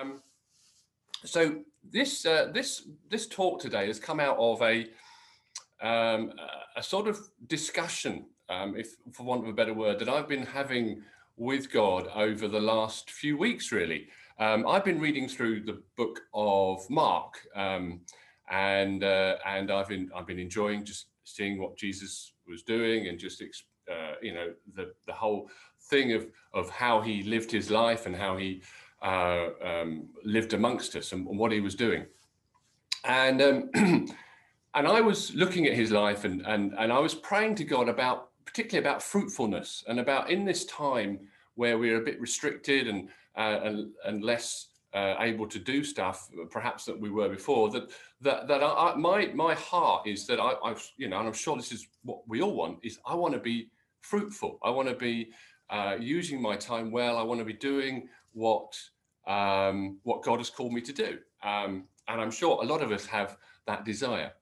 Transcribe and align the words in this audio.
Um, 0.00 0.22
so 1.24 1.56
this 1.90 2.24
uh, 2.26 2.50
this 2.52 2.88
this 3.10 3.26
talk 3.26 3.60
today 3.60 3.86
has 3.86 3.98
come 3.98 4.20
out 4.20 4.36
of 4.38 4.62
a 4.62 4.86
um, 5.80 6.32
a 6.76 6.82
sort 6.82 7.08
of 7.08 7.18
discussion, 7.46 8.26
um, 8.48 8.76
if 8.76 8.94
for 9.12 9.24
want 9.24 9.42
of 9.42 9.48
a 9.48 9.52
better 9.52 9.74
word, 9.74 9.98
that 9.98 10.08
I've 10.08 10.28
been 10.28 10.46
having 10.46 11.02
with 11.36 11.72
God 11.72 12.08
over 12.14 12.48
the 12.48 12.60
last 12.60 13.10
few 13.10 13.36
weeks. 13.36 13.72
Really, 13.72 14.08
um, 14.38 14.66
I've 14.66 14.84
been 14.84 15.00
reading 15.00 15.28
through 15.28 15.64
the 15.64 15.82
book 15.96 16.20
of 16.34 16.88
Mark, 16.88 17.34
um, 17.54 18.00
and 18.50 19.04
uh, 19.04 19.36
and 19.46 19.70
I've 19.70 19.88
been 19.88 20.10
I've 20.14 20.26
been 20.26 20.38
enjoying 20.38 20.84
just 20.84 21.06
seeing 21.24 21.60
what 21.60 21.76
Jesus 21.76 22.32
was 22.48 22.62
doing 22.62 23.08
and 23.08 23.18
just 23.18 23.42
uh, 23.90 24.14
you 24.22 24.34
know 24.34 24.52
the 24.74 24.92
the 25.06 25.12
whole 25.12 25.50
thing 25.90 26.12
of 26.12 26.26
of 26.54 26.70
how 26.70 27.00
he 27.00 27.22
lived 27.22 27.50
his 27.50 27.70
life 27.70 28.06
and 28.06 28.14
how 28.16 28.36
he 28.36 28.62
uh, 29.02 29.48
um, 29.64 30.08
lived 30.24 30.52
amongst 30.54 30.96
us 30.96 31.12
and, 31.12 31.26
what 31.26 31.52
he 31.52 31.60
was 31.60 31.74
doing. 31.74 32.06
And 33.04 33.42
um, 33.42 33.70
and 34.74 34.88
I 34.88 35.00
was 35.00 35.34
looking 35.34 35.66
at 35.66 35.74
his 35.74 35.90
life 35.90 36.24
and 36.24 36.42
and 36.46 36.72
and 36.78 36.92
I 36.92 36.98
was 36.98 37.14
praying 37.14 37.56
to 37.56 37.64
God 37.64 37.88
about 37.88 38.28
particularly 38.44 38.86
about 38.86 39.02
fruitfulness 39.02 39.84
and 39.88 40.00
about 40.00 40.30
in 40.30 40.44
this 40.44 40.64
time 40.66 41.20
where 41.54 41.78
we're 41.78 42.00
a 42.00 42.04
bit 42.04 42.20
restricted 42.20 42.88
and 42.88 43.08
uh, 43.36 43.60
and, 43.64 43.90
and 44.04 44.22
less 44.22 44.68
uh, 44.94 45.16
able 45.20 45.46
to 45.48 45.58
do 45.58 45.82
stuff 45.82 46.28
perhaps 46.50 46.84
that 46.84 46.98
we 46.98 47.10
were 47.10 47.28
before 47.28 47.70
that 47.70 47.90
that 48.20 48.46
that 48.46 48.62
I, 48.62 48.94
my 48.94 49.26
my 49.34 49.54
heart 49.54 50.06
is 50.06 50.26
that 50.26 50.38
I, 50.38 50.52
I 50.64 50.76
you 50.96 51.08
know 51.08 51.18
and 51.18 51.26
I'm 51.26 51.32
sure 51.32 51.56
this 51.56 51.72
is 51.72 51.88
what 52.04 52.20
we 52.28 52.42
all 52.42 52.54
want 52.54 52.78
is 52.82 52.98
I 53.06 53.14
want 53.14 53.34
to 53.34 53.40
be 53.40 53.70
fruitful 54.02 54.58
I 54.62 54.70
want 54.70 54.88
to 54.88 54.94
be 54.94 55.30
uh, 55.70 55.96
using 55.98 56.42
my 56.42 56.56
time 56.56 56.90
well 56.90 57.16
I 57.16 57.22
want 57.22 57.40
to 57.40 57.44
be 57.46 57.54
doing 57.54 58.08
what 58.32 58.78
um, 59.26 59.98
what 60.02 60.22
God 60.22 60.38
has 60.38 60.50
called 60.50 60.72
me 60.72 60.80
to 60.82 60.92
do. 60.92 61.18
Um, 61.42 61.84
and 62.08 62.20
I'm 62.20 62.30
sure 62.30 62.62
a 62.62 62.66
lot 62.66 62.82
of 62.82 62.90
us 62.90 63.06
have 63.06 63.36
that 63.66 63.84
desire. 63.84 64.32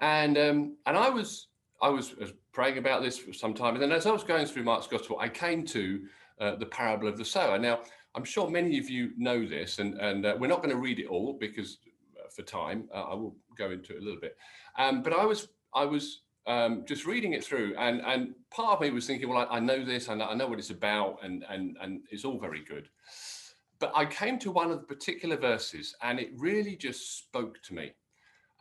And 0.00 0.36
um, 0.36 0.76
and 0.86 0.96
I 0.96 1.08
was 1.08 1.48
I 1.80 1.88
was, 1.88 2.14
praying 2.52 2.78
about 2.78 3.02
this 3.02 3.18
for 3.18 3.34
some 3.34 3.52
time, 3.52 3.74
and 3.74 3.82
then 3.82 3.92
as 3.92 4.06
I 4.06 4.10
was 4.10 4.24
going 4.24 4.46
through 4.46 4.64
Mark's 4.64 4.86
Gospel, 4.86 5.18
I 5.20 5.28
came 5.28 5.62
to 5.66 6.06
uh, 6.40 6.56
the 6.56 6.64
parable 6.64 7.06
of 7.06 7.18
the 7.18 7.24
sower. 7.24 7.58
Now 7.58 7.80
I'm 8.14 8.24
sure 8.24 8.48
many 8.48 8.78
of 8.78 8.88
you 8.88 9.12
know 9.16 9.46
this, 9.46 9.78
and 9.78 9.94
and 10.00 10.24
uh, 10.24 10.36
we're 10.38 10.48
not 10.48 10.58
going 10.58 10.74
to 10.74 10.80
read 10.80 10.98
it 10.98 11.06
all 11.06 11.34
because 11.38 11.78
uh, 12.18 12.28
for 12.34 12.42
time 12.42 12.88
uh, 12.94 13.02
I 13.02 13.14
will 13.14 13.36
go 13.56 13.70
into 13.70 13.94
it 13.94 14.02
a 14.02 14.04
little 14.04 14.20
bit. 14.20 14.36
Um, 14.78 15.02
but 15.02 15.12
I 15.12 15.24
was 15.24 15.48
I 15.74 15.84
was 15.84 16.22
um, 16.46 16.84
just 16.86 17.06
reading 17.06 17.32
it 17.32 17.44
through, 17.44 17.74
and 17.78 18.00
and 18.02 18.34
part 18.50 18.74
of 18.74 18.80
me 18.80 18.90
was 18.90 19.06
thinking, 19.06 19.28
well, 19.28 19.46
I, 19.50 19.56
I 19.56 19.60
know 19.60 19.84
this, 19.84 20.08
know, 20.08 20.24
I 20.24 20.34
know 20.34 20.46
what 20.46 20.58
it's 20.58 20.70
about, 20.70 21.18
and 21.22 21.44
and 21.48 21.76
and 21.80 22.02
it's 22.10 22.24
all 22.24 22.38
very 22.38 22.64
good 22.64 22.88
but 23.78 23.92
I 23.94 24.06
came 24.06 24.38
to 24.40 24.50
one 24.50 24.70
of 24.70 24.80
the 24.80 24.86
particular 24.86 25.36
verses 25.36 25.94
and 26.02 26.18
it 26.18 26.30
really 26.36 26.76
just 26.76 27.18
spoke 27.18 27.62
to 27.64 27.74
me. 27.74 27.92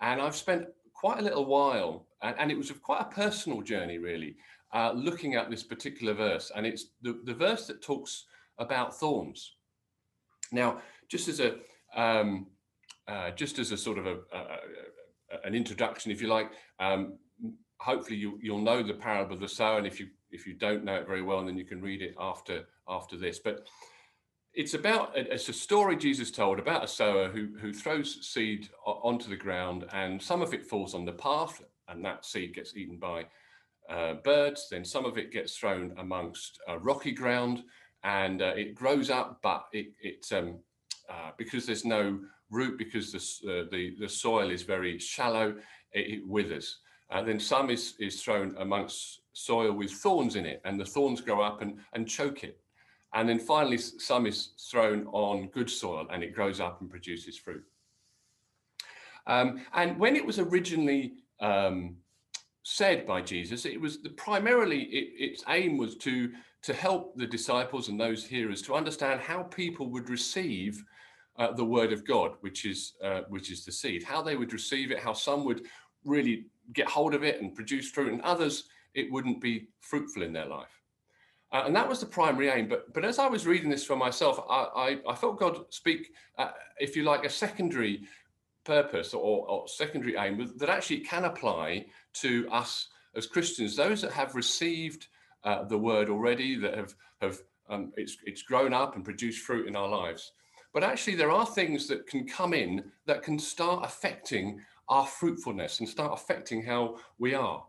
And 0.02 0.22
I've 0.22 0.36
spent 0.36 0.68
quite 0.94 1.20
a 1.20 1.22
little 1.22 1.46
while, 1.46 2.08
and, 2.22 2.36
and 2.38 2.52
it 2.52 2.58
was 2.58 2.72
quite 2.72 3.02
a 3.02 3.06
personal 3.06 3.62
journey, 3.62 3.98
really, 3.98 4.36
uh, 4.74 4.92
looking 4.92 5.36
at 5.36 5.50
this 5.50 5.64
particular 5.64 6.14
verse. 6.14 6.52
And 6.56 6.66
it's 6.66 6.88
the, 7.02 7.22
the 7.24 7.34
verse 7.34 7.68
that 7.68 7.82
talks 7.82 8.26
about 8.58 8.98
thorns. 8.98 9.56
Now, 10.52 10.82
just 11.10 11.28
as 11.28 11.40
a 11.40 11.56
um, 11.96 12.48
uh, 13.08 13.32
just 13.32 13.58
as 13.60 13.72
a 13.72 13.78
sort 13.78 14.00
of 14.00 14.06
a, 14.06 14.16
a, 14.34 14.38
a, 14.38 15.46
an 15.46 15.56
introduction, 15.56 16.12
if 16.12 16.22
you 16.22 16.28
like, 16.28 16.52
um, 16.80 17.18
hopefully 17.80 18.18
you, 18.18 18.40
you'll 18.42 18.60
know 18.60 18.84
the 18.84 18.94
parable 18.94 19.34
of 19.34 19.40
the 19.40 19.48
sower, 19.48 19.78
and 19.78 19.88
if 19.88 20.00
you 20.00 20.08
if 20.32 20.46
you 20.46 20.54
don't 20.54 20.84
know 20.84 20.96
it 20.96 21.08
very 21.08 21.22
well, 21.22 21.46
then 21.46 21.58
you 21.58 21.66
can 21.66 21.82
read 21.82 22.02
it 22.02 22.16
after 22.20 22.66
after 22.88 23.18
this. 23.18 23.40
But 23.40 23.68
it's 24.54 24.74
about 24.74 25.12
it's 25.16 25.50
a 25.50 25.54
story 25.54 25.98
Jesus 25.98 26.32
told 26.32 26.60
about 26.60 26.84
a 26.84 26.88
sower 26.88 27.30
who 27.30 27.50
who 27.60 27.74
throws 27.74 28.28
seed 28.28 28.70
onto 28.86 29.30
the 29.30 29.36
ground, 29.36 29.86
and 29.92 30.22
some 30.22 30.42
of 30.42 30.54
it 30.54 30.66
falls 30.66 30.94
on 30.94 31.06
the 31.06 31.12
path, 31.12 31.62
and 31.88 32.04
that 32.06 32.26
seed 32.26 32.56
gets 32.56 32.76
eaten 32.76 32.98
by 32.98 33.26
uh, 33.90 34.16
birds. 34.24 34.68
Then 34.70 34.86
some 34.86 35.06
of 35.06 35.18
it 35.18 35.32
gets 35.32 35.58
thrown 35.58 35.94
amongst 35.98 36.60
uh, 36.70 36.80
rocky 36.80 37.12
ground, 37.12 37.64
and 38.04 38.42
uh, 38.42 38.54
it 38.56 38.76
grows 38.76 39.10
up, 39.10 39.40
but 39.44 39.66
it 39.74 39.88
it 40.02 40.26
um, 40.32 40.60
uh, 41.10 41.32
because 41.38 41.66
there's 41.66 41.86
no 41.86 42.20
root, 42.50 42.78
because 42.78 43.12
the 43.12 43.20
uh, 43.52 43.66
the 43.72 43.96
the 44.00 44.10
soil 44.10 44.52
is 44.52 44.64
very 44.64 44.98
shallow, 45.00 45.56
it, 45.92 46.20
it 46.20 46.28
withers. 46.28 46.80
And 47.12 47.28
then 47.28 47.40
some 47.40 47.70
is 47.70 47.96
is 48.00 48.22
thrown 48.22 48.56
amongst 48.60 49.22
soil 49.34 49.72
with 49.74 49.92
thorns 49.92 50.36
in 50.36 50.46
it, 50.46 50.62
and 50.66 50.80
the 50.80 50.86
thorns 50.86 51.22
grow 51.22 51.42
up 51.42 51.62
and 51.62 51.80
and 51.94 52.08
choke 52.08 52.44
it. 52.44 52.60
And 53.14 53.30
then 53.30 53.40
finally, 53.40 53.78
some 53.78 54.26
is 54.26 54.50
thrown 54.70 55.08
on 55.08 55.48
good 55.48 55.70
soil 55.70 56.06
and 56.12 56.22
it 56.22 56.36
grows 56.36 56.60
up 56.60 56.82
and 56.82 56.90
produces 56.90 57.38
fruit. 57.38 57.64
Um, 59.26 59.62
and 59.74 59.98
when 59.98 60.18
it 60.18 60.26
was 60.26 60.38
originally 60.38 61.14
um, 61.40 61.96
said 62.64 63.08
by 63.08 63.22
Jesus, 63.22 63.66
it 63.66 63.80
was 63.80 64.02
the, 64.02 64.10
primarily 64.10 64.82
it, 64.84 65.32
its 65.32 65.44
aim 65.48 65.78
was 65.78 65.96
to 65.98 66.32
to 66.64 66.74
help 66.74 67.16
the 67.16 67.28
disciples 67.28 67.90
and 67.90 68.00
those 68.00 68.26
hearers 68.26 68.62
to 68.64 68.74
understand 68.74 69.22
how 69.22 69.44
people 69.44 69.88
would 69.92 70.10
receive 70.10 70.84
uh, 71.38 71.52
the 71.52 71.64
word 71.64 71.94
of 71.94 72.06
God, 72.06 72.34
which 72.42 72.66
is 72.66 72.94
uh, 73.04 73.22
which 73.30 73.50
is 73.50 73.66
the 73.66 73.72
seed, 73.72 74.04
how 74.04 74.22
they 74.22 74.36
would 74.36 74.52
receive 74.52 74.92
it, 74.92 75.00
how 75.00 75.14
some 75.14 75.46
would 75.46 75.66
really 76.06 76.46
get 76.74 76.88
hold 76.88 77.14
of 77.14 77.24
it 77.24 77.42
and 77.42 77.56
produce 77.56 77.90
fruit, 77.90 78.12
and 78.12 78.22
others 78.22 78.66
it 78.94 79.12
wouldn't 79.12 79.42
be 79.42 79.68
fruitful 79.82 80.24
in 80.24 80.34
their 80.34 80.46
life. 80.46 80.82
Uh, 81.52 81.64
and 81.66 81.76
that 81.76 81.88
was 81.88 82.00
the 82.00 82.06
primary 82.06 82.50
aim. 82.50 82.68
But 82.68 82.94
but 82.94 83.06
as 83.06 83.20
I 83.20 83.28
was 83.28 83.46
reading 83.46 83.70
this 83.70 83.86
for 83.86 83.96
myself, 83.96 84.40
I, 84.50 84.64
I, 84.76 85.12
I 85.12 85.16
felt 85.16 85.40
God 85.40 85.66
speak, 85.70 86.12
uh, 86.38 86.52
if 86.80 86.96
you 86.96 87.04
like, 87.04 87.26
a 87.26 87.30
secondary 87.30 88.04
purpose 88.64 89.14
or, 89.14 89.48
or 89.48 89.68
secondary 89.68 90.16
aim 90.18 90.52
that 90.58 90.70
actually 90.70 91.00
can 91.00 91.26
apply 91.26 91.86
to 92.14 92.48
us 92.52 92.88
as 93.16 93.28
Christians, 93.28 93.76
those 93.76 94.02
that 94.02 94.12
have 94.12 94.36
received 94.36 95.08
uh, 95.44 95.64
the 95.64 95.78
word 95.78 96.10
already, 96.10 96.56
that 96.56 96.76
have 96.76 96.94
have 97.22 97.40
um, 97.70 97.94
it's 97.96 98.18
it's 98.26 98.42
grown 98.42 98.74
up 98.74 98.96
and 98.96 99.06
produced 99.06 99.46
fruit 99.46 99.68
in 99.68 99.76
our 99.76 99.88
lives. 99.88 100.34
But 100.74 100.84
actually, 100.84 101.16
there 101.16 101.32
are 101.32 101.46
things 101.46 101.88
that 101.88 102.06
can 102.06 102.28
come 102.28 102.54
in 102.54 102.92
that 103.06 103.24
can 103.24 103.40
start 103.40 103.86
affecting 103.86 104.60
our 104.90 105.06
fruitfulness 105.06 105.80
and 105.80 105.90
start 105.90 106.14
affecting 106.14 106.64
how 106.64 106.98
we 107.18 107.34
are. 107.34 107.64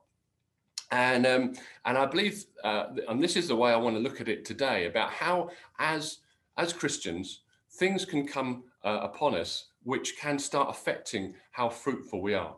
And 0.90 1.26
um, 1.26 1.54
and 1.84 1.98
I 1.98 2.06
believe, 2.06 2.44
uh, 2.62 2.86
and 3.08 3.22
this 3.22 3.36
is 3.36 3.48
the 3.48 3.56
way 3.56 3.72
I 3.72 3.76
want 3.76 3.96
to 3.96 4.00
look 4.00 4.20
at 4.20 4.28
it 4.28 4.44
today 4.44 4.86
about 4.86 5.10
how, 5.10 5.50
as 5.78 6.18
as 6.56 6.72
Christians, 6.72 7.40
things 7.72 8.04
can 8.04 8.26
come 8.26 8.64
uh, 8.84 9.00
upon 9.02 9.34
us 9.34 9.66
which 9.82 10.18
can 10.18 10.38
start 10.38 10.68
affecting 10.68 11.34
how 11.52 11.68
fruitful 11.68 12.20
we 12.20 12.34
are. 12.34 12.56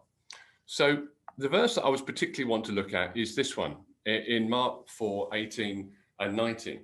So 0.65 1.05
the 1.37 1.49
verse 1.49 1.75
that 1.75 1.85
I 1.85 1.89
was 1.89 2.01
particularly 2.01 2.51
want 2.51 2.65
to 2.67 2.73
look 2.73 2.95
at 2.95 3.15
is 3.17 3.37
this 3.37 3.55
one 3.57 3.77
in 4.07 4.49
Mark 4.49 4.89
4, 4.89 5.29
18 5.35 5.91
and 6.21 6.37
19. 6.37 6.81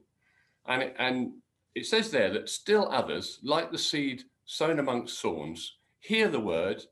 And 0.66 0.82
it, 0.82 0.94
and 0.98 1.32
it 1.74 1.86
says 1.86 2.10
there 2.10 2.30
that 2.32 2.50
still 2.50 2.88
others, 2.90 3.40
like 3.42 3.72
the 3.72 3.78
seed 3.78 4.24
sown 4.44 4.78
amongst 4.78 5.20
thorns, 5.20 5.76
hear 6.00 6.28
the 6.28 6.40
word, 6.40 6.84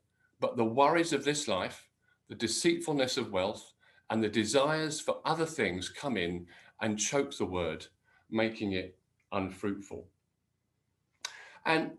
but 0.43 0.57
the 0.57 0.65
worries 0.65 1.13
of 1.13 1.25
this 1.25 1.47
life, 1.47 1.89
the 2.29 2.35
deceitfulness 2.35 3.17
of 3.17 3.31
wealth, 3.31 3.73
and 4.11 4.23
the 4.23 4.29
desires 4.29 5.01
for 5.01 5.21
other 5.25 5.47
things 5.47 5.89
come 5.89 6.17
in 6.17 6.47
and 6.83 6.99
choke 6.99 7.35
the 7.39 7.47
word, 7.47 7.87
making 8.29 8.73
it 8.73 8.99
unfruitful. 9.31 10.09
And 11.65 11.93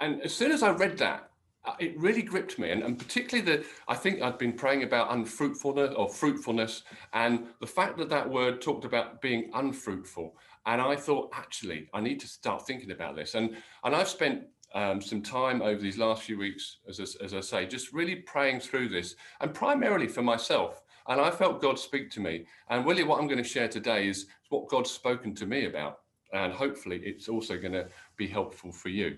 and 0.00 0.22
as 0.22 0.32
soon 0.32 0.52
as 0.52 0.62
I 0.62 0.70
read 0.70 0.98
that, 0.98 1.30
uh, 1.64 1.74
it 1.80 1.98
really 1.98 2.22
gripped 2.22 2.58
me, 2.58 2.70
and, 2.70 2.82
and 2.84 2.98
particularly 2.98 3.44
the 3.50 3.66
I 3.88 3.94
think 3.94 4.20
I'd 4.20 4.38
been 4.38 4.52
praying 4.52 4.82
about 4.82 5.10
unfruitfulness 5.10 5.94
or 5.96 6.08
fruitfulness, 6.10 6.82
and 7.14 7.46
the 7.60 7.66
fact 7.66 7.96
that 7.98 8.10
that 8.10 8.28
word 8.28 8.60
talked 8.60 8.84
about 8.84 9.22
being 9.22 9.50
unfruitful, 9.54 10.36
and 10.66 10.80
I 10.80 10.94
thought 10.94 11.30
actually 11.32 11.88
I 11.94 12.00
need 12.02 12.20
to 12.20 12.28
start 12.28 12.66
thinking 12.66 12.90
about 12.90 13.16
this, 13.16 13.34
and 13.34 13.56
and 13.82 13.96
I've 13.96 14.08
spent 14.08 14.44
um, 14.74 15.00
some 15.00 15.22
time 15.22 15.62
over 15.62 15.80
these 15.80 15.98
last 15.98 16.22
few 16.22 16.38
weeks, 16.38 16.78
as, 16.88 17.00
as 17.00 17.34
I 17.34 17.40
say, 17.40 17.66
just 17.66 17.92
really 17.92 18.16
praying 18.16 18.60
through 18.60 18.88
this, 18.88 19.16
and 19.40 19.54
primarily 19.54 20.08
for 20.08 20.22
myself, 20.22 20.82
and 21.08 21.20
I 21.20 21.30
felt 21.30 21.62
God 21.62 21.78
speak 21.78 22.10
to 22.12 22.20
me. 22.20 22.44
And 22.68 22.86
really, 22.86 23.02
what 23.02 23.18
I'm 23.18 23.26
going 23.26 23.42
to 23.42 23.48
share 23.48 23.68
today 23.68 24.08
is 24.08 24.26
what 24.50 24.68
God's 24.68 24.90
spoken 24.90 25.34
to 25.36 25.46
me 25.46 25.66
about. 25.66 26.00
And 26.32 26.52
hopefully, 26.52 27.00
it's 27.02 27.28
also 27.28 27.56
going 27.56 27.72
to 27.72 27.88
be 28.16 28.26
helpful 28.26 28.70
for 28.70 28.90
you. 28.90 29.16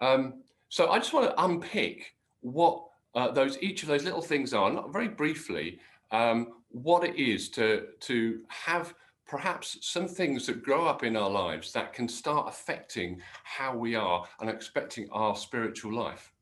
Um, 0.00 0.42
so 0.70 0.90
I 0.90 0.98
just 0.98 1.12
want 1.12 1.26
to 1.26 1.44
unpick 1.44 2.14
what 2.40 2.86
uh, 3.14 3.30
those 3.30 3.58
each 3.60 3.82
of 3.82 3.88
those 3.88 4.04
little 4.04 4.22
things 4.22 4.54
are, 4.54 4.70
not 4.70 4.92
very 4.92 5.08
briefly, 5.08 5.78
um, 6.10 6.54
what 6.70 7.04
it 7.04 7.16
is 7.16 7.50
to 7.50 7.88
to 8.00 8.40
have 8.48 8.94
perhaps 9.30 9.78
some 9.80 10.08
things 10.08 10.46
that 10.46 10.60
grow 10.60 10.84
up 10.86 11.04
in 11.04 11.16
our 11.16 11.30
lives 11.30 11.72
that 11.72 11.92
can 11.92 12.08
start 12.08 12.48
affecting 12.48 13.20
how 13.44 13.76
we 13.76 13.94
are 13.94 14.26
and 14.40 14.50
expecting 14.50 15.08
our 15.12 15.36
spiritual 15.36 15.94
life. 15.94 16.32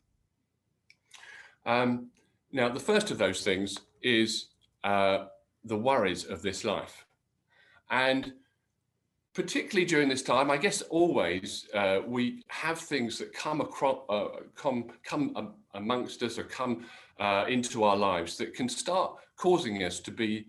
Um, 1.67 2.07
now, 2.51 2.71
the 2.71 2.81
first 2.81 3.11
of 3.11 3.19
those 3.19 3.45
things 3.45 3.79
is 4.01 4.47
uh, 4.85 5.27
the 5.65 5.77
worries 5.77 6.25
of 6.25 6.41
this 6.41 6.65
life. 6.65 7.05
And 7.91 8.33
particularly 9.35 9.85
during 9.85 10.09
this 10.09 10.23
time, 10.23 10.51
I 10.51 10.57
guess 10.57 10.81
always 10.81 11.69
uh, 11.75 12.01
we 12.07 12.43
have 12.49 12.79
things 12.79 13.19
that 13.19 13.35
come 13.35 13.61
across, 13.61 13.99
uh, 14.09 14.29
come 14.57 14.87
come 15.05 15.53
amongst 15.75 16.23
us 16.23 16.39
or 16.39 16.45
come 16.45 16.87
uh, 17.21 17.45
into 17.49 17.85
our 17.85 17.97
lives 17.97 18.39
that 18.39 18.55
can 18.55 18.69
start 18.69 19.13
causing 19.37 19.85
us 19.85 20.01
to 20.01 20.11
be 20.11 20.47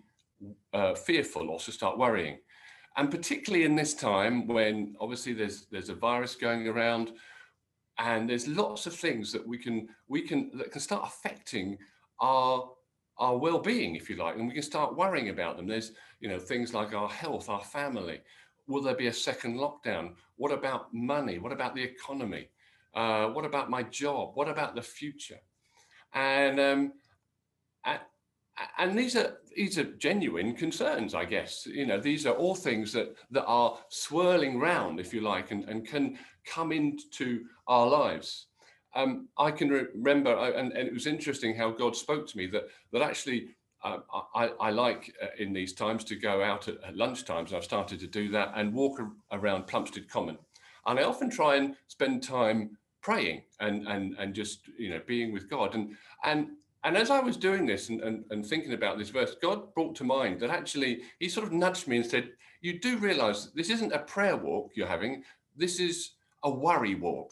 uh, 0.73 0.95
fearful 0.95 1.49
or 1.49 1.59
to 1.59 1.71
start 1.71 1.97
worrying. 1.97 2.39
And 2.97 3.11
particularly 3.11 3.65
in 3.65 3.75
this 3.75 3.93
time 3.93 4.47
when 4.47 4.95
obviously 4.99 5.33
there's 5.33 5.67
there's 5.71 5.89
a 5.89 5.95
virus 5.95 6.35
going 6.35 6.67
around, 6.67 7.11
and 7.97 8.29
there's 8.29 8.47
lots 8.47 8.85
of 8.87 8.95
things 8.95 9.31
that 9.31 9.45
we 9.47 9.57
can 9.57 9.87
we 10.07 10.21
can 10.21 10.51
that 10.55 10.71
can 10.71 10.81
start 10.81 11.03
affecting 11.05 11.77
our 12.19 12.71
our 13.17 13.37
well-being, 13.37 13.95
if 13.95 14.09
you 14.09 14.15
like, 14.15 14.35
and 14.35 14.47
we 14.47 14.53
can 14.53 14.63
start 14.63 14.95
worrying 14.95 15.29
about 15.29 15.57
them. 15.57 15.67
There's 15.67 15.91
you 16.19 16.29
know 16.29 16.39
things 16.39 16.73
like 16.73 16.93
our 16.93 17.09
health, 17.09 17.49
our 17.49 17.63
family, 17.63 18.21
will 18.67 18.81
there 18.81 18.95
be 18.95 19.07
a 19.07 19.13
second 19.13 19.57
lockdown? 19.57 20.13
What 20.37 20.51
about 20.51 20.93
money? 20.93 21.39
What 21.39 21.51
about 21.51 21.75
the 21.75 21.83
economy? 21.83 22.49
Uh, 22.93 23.27
what 23.27 23.43
about 23.43 23.69
my 23.69 23.83
job? 23.83 24.31
What 24.35 24.47
about 24.47 24.75
the 24.75 24.81
future? 24.81 25.39
And 26.13 26.59
um, 26.59 26.93
and 28.77 28.97
these 28.97 29.15
are 29.15 29.37
these 29.55 29.77
are 29.77 29.83
genuine 29.83 30.55
concerns, 30.55 31.13
I 31.13 31.25
guess. 31.25 31.65
You 31.65 31.85
know, 31.85 31.99
these 31.99 32.25
are 32.25 32.33
all 32.33 32.55
things 32.55 32.93
that 32.93 33.15
that 33.31 33.45
are 33.45 33.77
swirling 33.89 34.59
round, 34.59 34.99
if 34.99 35.13
you 35.13 35.21
like, 35.21 35.51
and, 35.51 35.63
and 35.65 35.87
can 35.87 36.17
come 36.45 36.71
into 36.71 37.45
our 37.67 37.87
lives. 37.87 38.47
Um, 38.95 39.27
I 39.37 39.51
can 39.51 39.69
remember, 39.69 40.35
and, 40.35 40.73
and 40.73 40.87
it 40.87 40.93
was 40.93 41.05
interesting 41.05 41.55
how 41.55 41.69
God 41.69 41.95
spoke 41.95 42.27
to 42.27 42.37
me 42.37 42.47
that 42.47 42.67
that 42.91 43.01
actually 43.01 43.49
uh, 43.83 43.99
I, 44.35 44.47
I, 44.59 44.69
like 44.71 45.13
uh, 45.23 45.27
in 45.37 45.53
these 45.53 45.73
times 45.73 46.03
to 46.05 46.15
go 46.15 46.43
out 46.43 46.67
at, 46.67 46.83
at 46.83 46.95
lunchtimes. 46.95 47.53
I've 47.53 47.63
started 47.63 47.99
to 48.01 48.07
do 48.07 48.29
that 48.31 48.51
and 48.55 48.73
walk 48.73 48.99
around 49.31 49.67
Plumstead 49.67 50.09
Common. 50.09 50.37
And 50.85 50.99
I 50.99 51.03
often 51.03 51.29
try 51.29 51.55
and 51.55 51.75
spend 51.87 52.23
time 52.23 52.77
praying 53.01 53.43
and 53.61 53.87
and 53.87 54.15
and 54.19 54.33
just 54.33 54.67
you 54.77 54.89
know 54.89 55.01
being 55.07 55.31
with 55.31 55.49
God. 55.49 55.75
And 55.75 55.95
and 56.23 56.49
and 56.83 56.95
as 56.95 57.09
I 57.09 57.19
was 57.19 57.37
doing 57.37 57.65
this 57.65 57.89
and, 57.89 58.01
and, 58.01 58.23
and 58.29 58.45
thinking 58.45 58.73
about 58.73 58.97
this 58.97 59.09
verse, 59.09 59.35
God 59.41 59.73
brought 59.73 59.95
to 59.95 60.03
mind 60.03 60.39
that 60.39 60.49
actually 60.49 61.01
He 61.19 61.29
sort 61.29 61.45
of 61.45 61.53
nudged 61.53 61.87
me 61.87 61.97
and 61.97 62.05
said, 62.05 62.31
"You 62.61 62.79
do 62.79 62.97
realize 62.97 63.51
this 63.53 63.69
isn't 63.69 63.93
a 63.93 63.99
prayer 63.99 64.37
walk 64.37 64.71
you're 64.75 64.87
having. 64.87 65.23
This 65.55 65.79
is 65.79 66.11
a 66.43 66.49
worry 66.49 66.95
walk." 66.95 67.31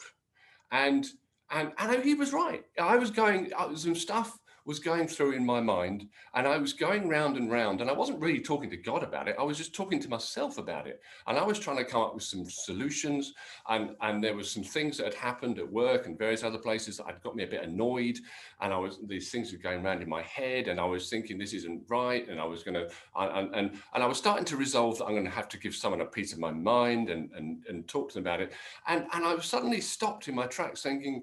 And 0.70 1.06
and 1.50 1.72
and 1.78 2.02
he 2.02 2.14
was 2.14 2.32
right. 2.32 2.64
I 2.78 2.96
was 2.96 3.10
going 3.10 3.50
uh, 3.56 3.74
some 3.74 3.94
stuff 3.94 4.38
was 4.68 4.78
going 4.78 5.08
through 5.08 5.32
in 5.32 5.46
my 5.46 5.62
mind 5.62 6.06
and 6.34 6.46
I 6.46 6.58
was 6.58 6.74
going 6.74 7.08
round 7.08 7.38
and 7.38 7.50
round 7.50 7.80
and 7.80 7.88
I 7.88 7.94
wasn't 7.94 8.20
really 8.20 8.40
talking 8.40 8.68
to 8.68 8.76
God 8.76 9.02
about 9.02 9.26
it. 9.26 9.34
I 9.38 9.42
was 9.42 9.56
just 9.56 9.74
talking 9.74 9.98
to 9.98 10.10
myself 10.10 10.58
about 10.58 10.86
it. 10.86 11.00
And 11.26 11.38
I 11.38 11.42
was 11.42 11.58
trying 11.58 11.78
to 11.78 11.86
come 11.86 12.02
up 12.02 12.14
with 12.14 12.24
some 12.24 12.44
solutions 12.50 13.32
and, 13.70 13.96
and 14.02 14.22
there 14.22 14.36
was 14.36 14.50
some 14.50 14.62
things 14.62 14.98
that 14.98 15.06
had 15.06 15.14
happened 15.14 15.58
at 15.58 15.72
work 15.72 16.04
and 16.04 16.18
various 16.18 16.44
other 16.44 16.58
places 16.58 16.98
that 16.98 17.06
had 17.06 17.22
got 17.22 17.34
me 17.34 17.44
a 17.44 17.46
bit 17.46 17.62
annoyed. 17.62 18.18
And 18.60 18.74
I 18.74 18.76
was, 18.76 18.98
these 19.06 19.30
things 19.30 19.52
were 19.52 19.58
going 19.58 19.86
around 19.86 20.02
in 20.02 20.08
my 20.10 20.20
head 20.20 20.68
and 20.68 20.78
I 20.78 20.84
was 20.84 21.08
thinking 21.08 21.38
this 21.38 21.54
isn't 21.54 21.84
right. 21.88 22.28
And 22.28 22.38
I 22.38 22.44
was 22.44 22.62
going 22.62 22.74
to, 22.74 22.90
and, 23.16 23.54
and, 23.54 23.70
and 23.94 24.02
I 24.02 24.06
was 24.06 24.18
starting 24.18 24.44
to 24.44 24.58
resolve 24.58 24.98
that 24.98 25.06
I'm 25.06 25.12
going 25.12 25.24
to 25.24 25.30
have 25.30 25.48
to 25.48 25.58
give 25.58 25.74
someone 25.74 26.02
a 26.02 26.04
piece 26.04 26.34
of 26.34 26.40
my 26.40 26.50
mind 26.50 27.08
and, 27.08 27.30
and, 27.34 27.64
and 27.70 27.88
talk 27.88 28.10
to 28.10 28.16
them 28.16 28.24
about 28.24 28.42
it. 28.42 28.52
And, 28.86 29.06
and 29.14 29.24
I 29.24 29.34
was 29.34 29.46
suddenly 29.46 29.80
stopped 29.80 30.28
in 30.28 30.34
my 30.34 30.46
tracks 30.46 30.82
thinking, 30.82 31.22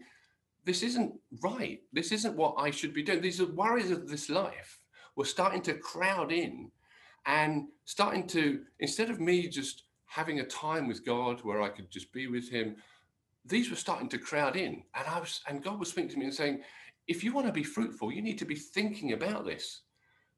this 0.66 0.84
isn't 0.84 1.14
right. 1.42 1.80
This 1.94 2.12
isn't 2.12 2.36
what 2.36 2.56
I 2.58 2.72
should 2.72 2.94
be 2.94 3.04
doing. 3.04 3.22
These 3.22 3.40
are 3.40 3.46
worries 3.46 3.92
of 3.92 4.08
this 4.08 4.30
life 4.30 4.80
were 5.16 5.26
starting 5.26 5.62
to 5.62 5.74
crowd 5.76 6.32
in 6.32 6.72
and 7.26 7.68
starting 7.86 8.28
to, 8.28 8.62
instead 8.80 9.10
of 9.10 9.20
me 9.20 9.48
just 9.48 9.84
having 10.08 10.40
a 10.40 10.46
time 10.46 10.88
with 10.88 11.06
God 11.06 11.40
where 11.44 11.62
I 11.62 11.70
could 11.70 11.90
just 11.90 12.12
be 12.12 12.28
with 12.28 12.50
him, 12.50 12.76
these 13.46 13.70
were 13.70 13.76
starting 13.76 14.10
to 14.10 14.18
crowd 14.18 14.56
in. 14.56 14.84
And 14.96 15.08
I 15.08 15.20
was, 15.20 15.42
and 15.48 15.64
God 15.64 15.80
was 15.80 15.90
speaking 15.90 16.10
to 16.12 16.18
me 16.18 16.26
and 16.26 16.34
saying, 16.34 16.62
if 17.08 17.24
you 17.24 17.34
want 17.34 17.48
to 17.48 17.54
be 17.54 17.64
fruitful, 17.64 18.12
you 18.12 18.22
need 18.22 18.40
to 18.40 18.46
be 18.46 18.56
thinking 18.56 19.14
about 19.14 19.46
this. 19.46 19.82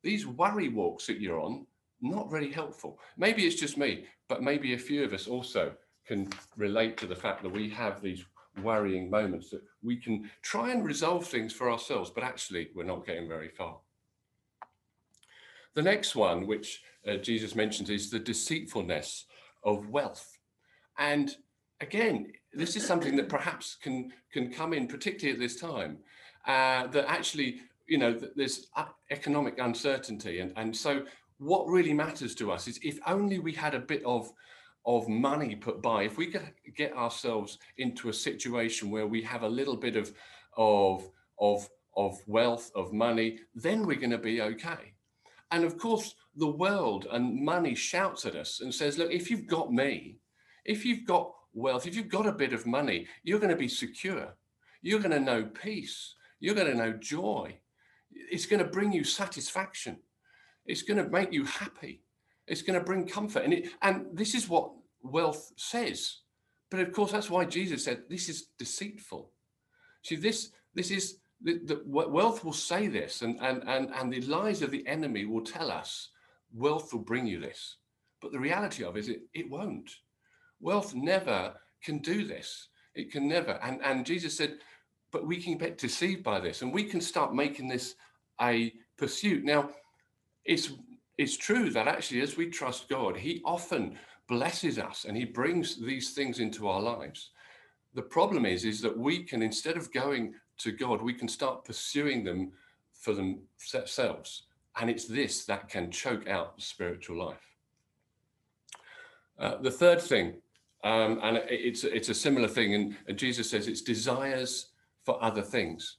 These 0.04 0.28
worry 0.28 0.70
walks 0.70 1.08
that 1.08 1.22
you're 1.22 1.40
on, 1.40 1.66
not 2.02 2.30
really 2.32 2.52
helpful. 2.52 3.00
Maybe 3.18 3.48
it's 3.48 3.60
just 3.60 3.78
me, 3.78 4.06
but 4.28 4.44
maybe 4.44 4.74
a 4.74 4.78
few 4.78 5.04
of 5.04 5.14
us 5.14 5.28
also 5.28 5.74
can 6.06 6.30
relate 6.56 6.98
to 6.98 7.08
the 7.08 7.16
fact 7.16 7.42
that 7.44 7.52
we 7.52 7.70
have 7.70 8.02
these 8.02 8.24
worrying 8.64 9.10
moments 9.10 9.50
that 9.50 9.62
we 9.84 9.96
can 9.96 10.30
try 10.42 10.72
and 10.72 10.86
resolve 10.86 11.26
things 11.26 11.54
for 11.54 11.72
ourselves, 11.72 12.10
but 12.10 12.24
actually 12.24 12.70
we're 12.76 12.84
not 12.84 13.06
getting 13.06 13.28
very 13.28 13.50
far. 13.50 13.78
The 15.74 15.82
next 15.84 16.16
one, 16.16 16.48
which 16.48 16.82
uh, 17.08 17.18
Jesus 17.18 17.56
mentions, 17.56 17.90
is 17.90 18.10
the 18.10 18.20
deceitfulness 18.20 19.26
of 19.64 19.90
wealth. 19.90 20.40
And 20.98 21.36
again, 21.82 22.34
this 22.54 22.76
is 22.76 22.86
something 22.86 23.16
that 23.18 23.30
perhaps 23.30 23.78
can 23.82 24.12
can 24.34 24.52
come 24.52 24.74
in, 24.74 24.88
particularly 24.88 25.34
at 25.36 25.40
this 25.40 25.60
time, 25.60 26.00
uh, 26.48 26.88
that 26.88 27.06
actually, 27.08 27.62
you 27.88 27.98
know, 27.98 28.20
there's 28.36 28.68
economic 29.12 29.60
uncertainty, 29.60 30.40
and 30.40 30.52
and 30.56 30.76
so 30.76 31.04
what 31.38 31.68
really 31.68 31.94
matters 31.94 32.34
to 32.36 32.52
us 32.52 32.68
is 32.68 32.80
if 32.82 32.98
only 33.06 33.38
we 33.38 33.52
had 33.52 33.76
a 33.76 33.80
bit 33.80 34.04
of 34.04 34.32
of 34.88 35.08
money 35.10 35.54
put 35.56 35.82
by, 35.82 36.04
if 36.04 36.18
we 36.18 36.28
could 36.28 36.54
get 36.76 36.94
ourselves 36.94 37.60
into 37.78 38.10
a 38.10 38.14
situation 38.14 38.90
where 38.90 39.06
we 39.06 39.22
have 39.22 39.44
a 39.44 39.50
little 39.50 39.76
bit 39.76 39.96
of 39.96 40.14
of 40.56 41.08
of 41.40 41.70
of 41.96 42.18
wealth, 42.26 42.72
of 42.74 42.94
money, 42.94 43.40
then 43.54 43.86
we're 43.86 44.00
going 44.00 44.12
to 44.12 44.18
be 44.18 44.42
okay. 44.42 44.94
And 45.52 45.64
of 45.64 45.78
course, 45.78 46.16
the 46.36 46.52
world 46.52 47.08
and 47.12 47.44
money 47.44 47.76
shouts 47.76 48.26
at 48.26 48.36
us 48.36 48.62
and 48.62 48.74
says, 48.74 48.98
look, 48.98 49.12
if 49.12 49.32
you've 49.32 49.48
got 49.48 49.74
me, 49.74 50.20
if 50.66 50.86
you've 50.86 51.06
got 51.06 51.32
wealth, 51.54 51.88
if 51.88 51.96
you've 51.96 52.10
got 52.10 52.28
a 52.28 52.32
bit 52.32 52.54
of 52.54 52.68
money, 52.68 53.08
you're 53.24 53.40
going 53.40 53.50
to 53.50 53.56
be 53.56 53.68
secure. 53.68 54.36
You're 54.82 55.00
going 55.00 55.12
to 55.12 55.20
know 55.20 55.46
peace. 55.46 56.14
You're 56.40 56.56
going 56.56 56.72
to 56.72 56.78
know 56.78 56.94
joy. 56.94 57.58
It's 58.12 58.46
going 58.46 58.64
to 58.64 58.70
bring 58.70 58.92
you 58.92 59.04
satisfaction. 59.04 59.98
It's 60.66 60.84
going 60.84 61.04
to 61.04 61.10
make 61.10 61.34
you 61.34 61.46
happy. 61.46 62.04
It's 62.46 62.62
going 62.62 62.78
to 62.78 62.86
bring 62.86 63.08
comfort. 63.08 63.44
And, 63.44 63.54
it, 63.54 63.70
and 63.82 64.06
this 64.14 64.36
is 64.36 64.48
what 64.48 64.72
wealth 65.12 65.52
says. 65.56 66.18
But 66.70 66.82
of 66.82 66.92
course, 66.92 67.12
that's 67.12 67.30
why 67.30 67.46
Jesus 67.46 67.84
said 67.86 68.04
this 68.10 68.30
is 68.30 68.48
deceitful. 68.58 69.32
See, 70.04 70.16
this 70.16 70.52
this 70.74 70.92
is 70.92 71.18
the, 71.42 71.60
the 71.64 71.82
wealth 71.86 72.44
will 72.44 72.54
say 72.54 72.88
this, 72.88 73.22
and 73.22 73.40
and 73.42 73.64
and 73.68 73.90
and 73.94 74.12
the 74.12 74.22
lies 74.22 74.62
of 74.62 74.72
the 74.72 74.86
enemy 74.88 75.26
will 75.26 75.44
tell 75.44 75.72
us 75.72 76.10
wealth 76.54 76.94
will 76.94 77.02
bring 77.02 77.28
you 77.28 77.40
this. 77.40 77.78
But 78.22 78.32
the 78.32 78.40
reality 78.40 78.84
of 78.84 78.98
it 78.98 79.02
is 79.02 79.10
it, 79.10 79.22
it 79.34 79.50
won't. 79.50 79.92
Wealth 80.60 80.96
never 80.96 81.54
can 81.84 82.00
do 82.00 82.26
this. 82.26 82.70
It 82.96 83.12
can 83.12 83.28
never. 83.28 83.60
And 83.62 83.82
and 83.84 84.06
Jesus 84.06 84.36
said, 84.36 84.58
but 85.12 85.26
we 85.26 85.42
can 85.42 85.58
get 85.58 85.78
deceived 85.78 86.24
by 86.24 86.40
this, 86.40 86.62
and 86.62 86.74
we 86.74 86.84
can 86.84 87.02
start 87.02 87.34
making 87.34 87.68
this 87.68 87.96
a 88.42 88.74
pursuit. 88.98 89.44
Now, 89.44 89.70
it's 90.46 90.72
it's 91.18 91.38
true 91.38 91.70
that 91.72 91.88
actually, 91.88 92.22
as 92.22 92.38
we 92.38 92.50
trust 92.50 92.90
God, 92.90 93.18
He 93.18 93.42
often 93.46 93.98
blesses 94.28 94.78
us 94.78 95.06
and 95.06 95.16
he 95.16 95.26
brings 95.26 95.76
these 95.78 96.14
things 96.14 96.40
into 96.40 96.68
our 96.68 96.82
lives. 96.82 97.32
The 97.94 98.02
problem 98.02 98.46
is, 98.46 98.66
is 98.66 98.82
that 98.82 98.98
we 98.98 99.24
can, 99.24 99.42
instead 99.42 99.78
of 99.78 99.92
going 99.92 100.36
to 100.60 100.72
God, 100.72 101.02
we 101.02 101.14
can 101.14 101.28
start 101.28 101.66
pursuing 101.66 102.24
them 102.24 102.52
for 102.94 103.14
themselves. 103.14 104.44
And 104.80 104.90
it's 104.90 105.06
this 105.06 105.46
that 105.46 105.70
can 105.70 105.92
choke 105.92 106.28
out 106.28 106.56
the 106.56 106.62
spiritual 106.62 107.26
life. 107.26 107.56
Uh, 109.40 109.58
the 109.62 109.72
third 109.72 110.02
thing, 110.02 110.36
um, 110.84 111.20
and 111.22 111.38
it's 111.50 111.84
it's 111.84 112.10
a 112.10 112.14
similar 112.14 112.48
thing, 112.48 112.74
and, 112.74 112.96
and, 113.08 113.18
Jesus 113.18 113.50
says 113.50 113.68
it's 113.68 113.82
desires 113.82 114.68
for 115.04 115.24
other 115.24 115.42
things. 115.42 115.98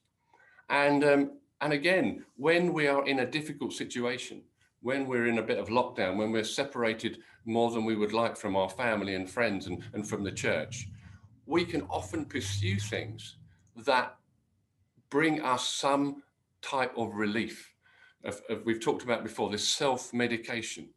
And 0.68 1.04
um, 1.04 1.30
and 1.60 1.72
again, 1.72 2.24
when 2.36 2.72
we 2.72 2.86
are 2.86 3.06
in 3.06 3.20
a 3.20 3.26
difficult 3.26 3.72
situation, 3.72 4.42
when 4.82 5.06
we're 5.06 5.26
in 5.26 5.38
a 5.38 5.42
bit 5.42 5.58
of 5.58 5.68
lockdown, 5.68 6.16
when 6.16 6.30
we're 6.30 6.44
separated 6.44 7.18
more 7.44 7.70
than 7.70 7.84
we 7.84 7.96
would 7.96 8.12
like 8.12 8.36
from 8.36 8.56
our 8.56 8.68
family 8.68 9.14
and 9.14 9.28
friends 9.28 9.66
and, 9.66 9.82
and 9.92 10.08
from 10.08 10.22
the 10.22 10.32
church, 10.32 10.88
we 11.46 11.64
can 11.64 11.82
often 11.82 12.24
pursue 12.24 12.78
things 12.78 13.36
that 13.86 14.16
bring 15.10 15.40
us 15.42 15.66
some 15.66 16.22
type 16.62 16.92
of 16.96 17.14
relief. 17.14 17.72
Of, 18.24 18.42
of, 18.50 18.64
we've 18.64 18.80
talked 18.80 19.04
about 19.04 19.22
before 19.22 19.48
this 19.50 19.66
self-medication, 19.66 20.88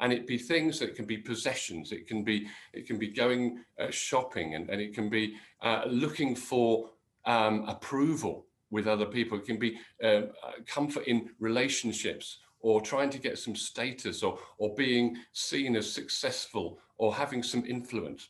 and 0.00 0.12
it 0.12 0.26
be 0.26 0.38
things 0.38 0.78
that 0.80 0.96
can 0.96 1.04
be 1.04 1.18
possessions. 1.18 1.92
It 1.92 2.08
can 2.08 2.24
be 2.24 2.48
it 2.72 2.86
can 2.86 2.98
be 2.98 3.08
going 3.08 3.62
uh, 3.78 3.90
shopping, 3.90 4.54
and, 4.54 4.68
and 4.70 4.80
it 4.80 4.94
can 4.94 5.10
be 5.10 5.36
uh, 5.60 5.82
looking 5.86 6.34
for 6.34 6.90
um, 7.26 7.64
approval 7.68 8.46
with 8.70 8.86
other 8.86 9.06
people. 9.06 9.38
It 9.38 9.44
can 9.44 9.58
be 9.58 9.78
uh, 10.02 10.22
comfort 10.66 11.04
in 11.06 11.30
relationships 11.38 12.38
or 12.60 12.80
trying 12.80 13.10
to 13.10 13.18
get 13.18 13.38
some 13.38 13.56
status 13.56 14.22
or, 14.22 14.38
or 14.58 14.74
being 14.74 15.16
seen 15.32 15.76
as 15.76 15.90
successful 15.90 16.78
or 16.98 17.14
having 17.14 17.42
some 17.42 17.64
influence. 17.66 18.28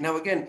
Now, 0.00 0.16
again, 0.16 0.48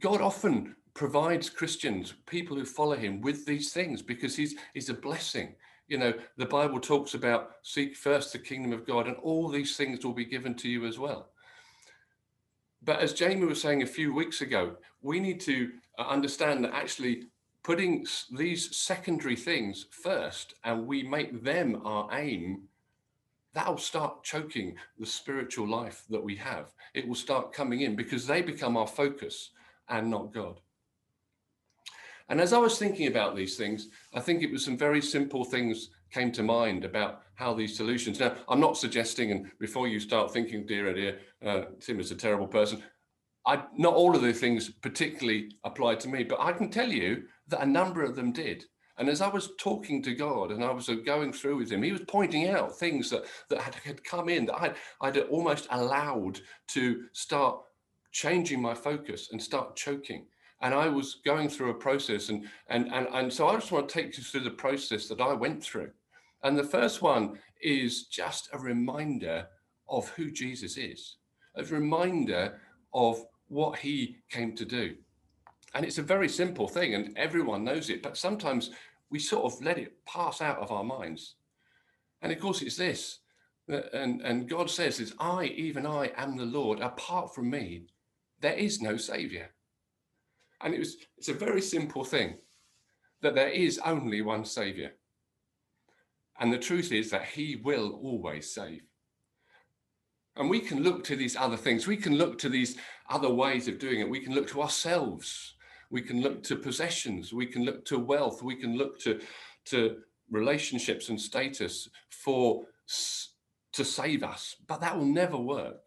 God 0.00 0.20
often 0.20 0.76
provides 0.94 1.48
Christians, 1.48 2.14
people 2.26 2.56
who 2.56 2.64
follow 2.64 2.96
him, 2.96 3.20
with 3.20 3.46
these 3.46 3.72
things 3.72 4.02
because 4.02 4.36
he's, 4.36 4.54
he's 4.74 4.90
a 4.90 4.94
blessing. 4.94 5.54
You 5.88 5.98
know, 5.98 6.12
the 6.36 6.46
Bible 6.46 6.80
talks 6.80 7.14
about 7.14 7.52
seek 7.62 7.96
first 7.96 8.32
the 8.32 8.38
kingdom 8.38 8.72
of 8.72 8.86
God, 8.86 9.06
and 9.06 9.16
all 9.16 9.48
these 9.48 9.76
things 9.76 10.04
will 10.04 10.14
be 10.14 10.24
given 10.24 10.54
to 10.56 10.68
you 10.68 10.86
as 10.86 10.98
well. 10.98 11.30
but 12.84 13.00
as 13.00 13.12
Jamie 13.12 13.46
was 13.46 13.60
saying 13.60 13.82
a 13.82 13.86
few 13.86 14.12
weeks 14.14 14.40
ago, 14.40 14.76
we 15.02 15.20
need 15.20 15.40
to 15.40 15.70
uh, 15.98 16.02
understand 16.02 16.64
that 16.64 16.74
actually 16.74 17.24
putting 17.62 18.06
these 18.30 18.76
secondary 18.76 19.36
things 19.36 19.86
first 19.90 20.54
and 20.64 20.86
we 20.86 21.02
make 21.02 21.42
them 21.42 21.80
our 21.84 22.08
aim, 22.12 22.62
that'll 23.54 23.78
start 23.78 24.24
choking 24.24 24.76
the 24.98 25.06
spiritual 25.06 25.68
life 25.68 26.04
that 26.10 26.22
we 26.22 26.36
have. 26.36 26.72
It 26.94 27.06
will 27.06 27.14
start 27.14 27.52
coming 27.52 27.82
in 27.82 27.96
because 27.96 28.26
they 28.26 28.42
become 28.42 28.76
our 28.76 28.86
focus 28.86 29.50
and 29.88 30.10
not 30.10 30.32
God. 30.32 30.60
And 32.28 32.40
as 32.40 32.52
I 32.52 32.58
was 32.58 32.78
thinking 32.78 33.08
about 33.08 33.36
these 33.36 33.56
things, 33.56 33.88
I 34.14 34.20
think 34.20 34.42
it 34.42 34.50
was 34.50 34.64
some 34.64 34.78
very 34.78 35.02
simple 35.02 35.44
things 35.44 35.90
came 36.10 36.32
to 36.32 36.42
mind 36.42 36.84
about 36.84 37.22
how 37.34 37.52
these 37.52 37.76
solutions. 37.76 38.20
Now, 38.20 38.36
I'm 38.48 38.60
not 38.60 38.76
suggesting, 38.76 39.32
and 39.32 39.50
before 39.58 39.88
you 39.88 40.00
start 40.00 40.32
thinking, 40.32 40.66
dear, 40.66 40.88
oh 40.88 40.94
dear, 40.94 41.18
uh, 41.44 41.62
Tim 41.80 42.00
is 42.00 42.10
a 42.10 42.14
terrible 42.14 42.46
person, 42.46 42.82
I, 43.46 43.64
not 43.76 43.94
all 43.94 44.14
of 44.14 44.22
the 44.22 44.32
things 44.32 44.70
particularly 44.70 45.56
applied 45.64 46.00
to 46.00 46.08
me, 46.08 46.24
but 46.24 46.40
I 46.40 46.52
can 46.52 46.70
tell 46.70 46.90
you 46.90 47.24
that 47.48 47.62
a 47.62 47.66
number 47.66 48.02
of 48.02 48.14
them 48.14 48.32
did. 48.32 48.64
And 48.98 49.08
as 49.08 49.20
I 49.20 49.28
was 49.28 49.50
talking 49.58 50.02
to 50.02 50.14
God 50.14 50.52
and 50.52 50.62
I 50.62 50.70
was 50.70 50.88
uh, 50.88 50.94
going 50.94 51.32
through 51.32 51.56
with 51.56 51.70
him, 51.70 51.82
he 51.82 51.92
was 51.92 52.02
pointing 52.06 52.48
out 52.48 52.78
things 52.78 53.10
that, 53.10 53.24
that 53.48 53.60
had, 53.60 53.74
had 53.74 54.04
come 54.04 54.28
in 54.28 54.46
that 54.46 54.60
I'd, 54.60 54.74
I'd 55.00 55.18
almost 55.18 55.66
allowed 55.70 56.40
to 56.68 57.04
start 57.12 57.58
changing 58.12 58.60
my 58.60 58.74
focus 58.74 59.30
and 59.32 59.42
start 59.42 59.74
choking. 59.76 60.26
And 60.60 60.74
I 60.74 60.88
was 60.88 61.16
going 61.24 61.48
through 61.48 61.70
a 61.70 61.74
process. 61.74 62.28
And, 62.28 62.46
and, 62.68 62.92
and, 62.92 63.08
and 63.12 63.32
so 63.32 63.48
I 63.48 63.54
just 63.54 63.72
want 63.72 63.88
to 63.88 63.94
take 63.94 64.16
you 64.16 64.22
through 64.22 64.42
the 64.42 64.50
process 64.50 65.08
that 65.08 65.20
I 65.20 65.32
went 65.32 65.64
through. 65.64 65.90
And 66.44 66.56
the 66.56 66.64
first 66.64 67.02
one 67.02 67.38
is 67.60 68.04
just 68.04 68.50
a 68.52 68.58
reminder 68.58 69.46
of 69.88 70.08
who 70.10 70.30
Jesus 70.30 70.76
is, 70.76 71.16
a 71.56 71.64
reminder 71.64 72.60
of 72.94 73.24
what 73.52 73.78
he 73.78 74.16
came 74.30 74.56
to 74.56 74.64
do. 74.64 74.94
And 75.74 75.84
it's 75.84 75.98
a 75.98 76.02
very 76.02 76.28
simple 76.28 76.66
thing, 76.66 76.94
and 76.94 77.16
everyone 77.18 77.64
knows 77.64 77.90
it, 77.90 78.02
but 78.02 78.16
sometimes 78.16 78.70
we 79.10 79.18
sort 79.18 79.44
of 79.44 79.62
let 79.62 79.78
it 79.78 79.92
pass 80.06 80.40
out 80.40 80.58
of 80.58 80.72
our 80.72 80.82
minds. 80.82 81.34
And 82.22 82.32
of 82.32 82.40
course, 82.40 82.62
it's 82.62 82.76
this. 82.76 83.18
And, 83.68 84.22
and 84.22 84.48
God 84.48 84.70
says, 84.70 85.00
is 85.00 85.14
I, 85.18 85.44
even 85.44 85.86
I, 85.86 86.12
am 86.16 86.36
the 86.36 86.46
Lord. 86.46 86.80
Apart 86.80 87.34
from 87.34 87.50
me, 87.50 87.84
there 88.40 88.54
is 88.54 88.80
no 88.80 88.96
Savior. 88.96 89.50
And 90.62 90.72
it 90.74 90.78
was 90.78 90.96
it's 91.18 91.28
a 91.28 91.34
very 91.34 91.60
simple 91.60 92.04
thing 92.04 92.38
that 93.20 93.34
there 93.34 93.50
is 93.50 93.78
only 93.84 94.22
one 94.22 94.44
Savior. 94.44 94.92
And 96.40 96.52
the 96.52 96.58
truth 96.58 96.90
is 96.90 97.10
that 97.10 97.26
He 97.26 97.56
will 97.56 98.00
always 98.02 98.52
save. 98.52 98.82
And 100.36 100.48
we 100.48 100.60
can 100.60 100.82
look 100.82 101.04
to 101.04 101.16
these 101.16 101.36
other 101.36 101.56
things. 101.56 101.86
We 101.86 101.96
can 101.96 102.16
look 102.16 102.38
to 102.38 102.48
these 102.48 102.78
other 103.10 103.32
ways 103.32 103.68
of 103.68 103.78
doing 103.78 104.00
it. 104.00 104.08
We 104.08 104.20
can 104.20 104.34
look 104.34 104.48
to 104.48 104.62
ourselves. 104.62 105.54
We 105.90 106.00
can 106.00 106.22
look 106.22 106.42
to 106.44 106.56
possessions. 106.56 107.32
We 107.32 107.46
can 107.46 107.64
look 107.64 107.84
to 107.86 107.98
wealth. 107.98 108.42
We 108.42 108.56
can 108.56 108.76
look 108.76 108.98
to, 109.00 109.20
to 109.66 109.98
relationships 110.30 111.10
and 111.10 111.20
status 111.20 111.88
for 112.08 112.64
to 113.72 113.84
save 113.84 114.22
us. 114.22 114.56
But 114.66 114.80
that 114.80 114.96
will 114.96 115.06
never 115.06 115.36
work. 115.36 115.82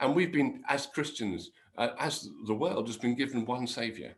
And 0.00 0.14
we've 0.14 0.32
been, 0.32 0.62
as 0.68 0.86
Christians, 0.86 1.50
uh, 1.76 1.90
as 1.98 2.28
the 2.46 2.54
world 2.54 2.86
has 2.86 2.96
been 2.96 3.16
given 3.16 3.46
one 3.46 3.66
savior, 3.66 4.14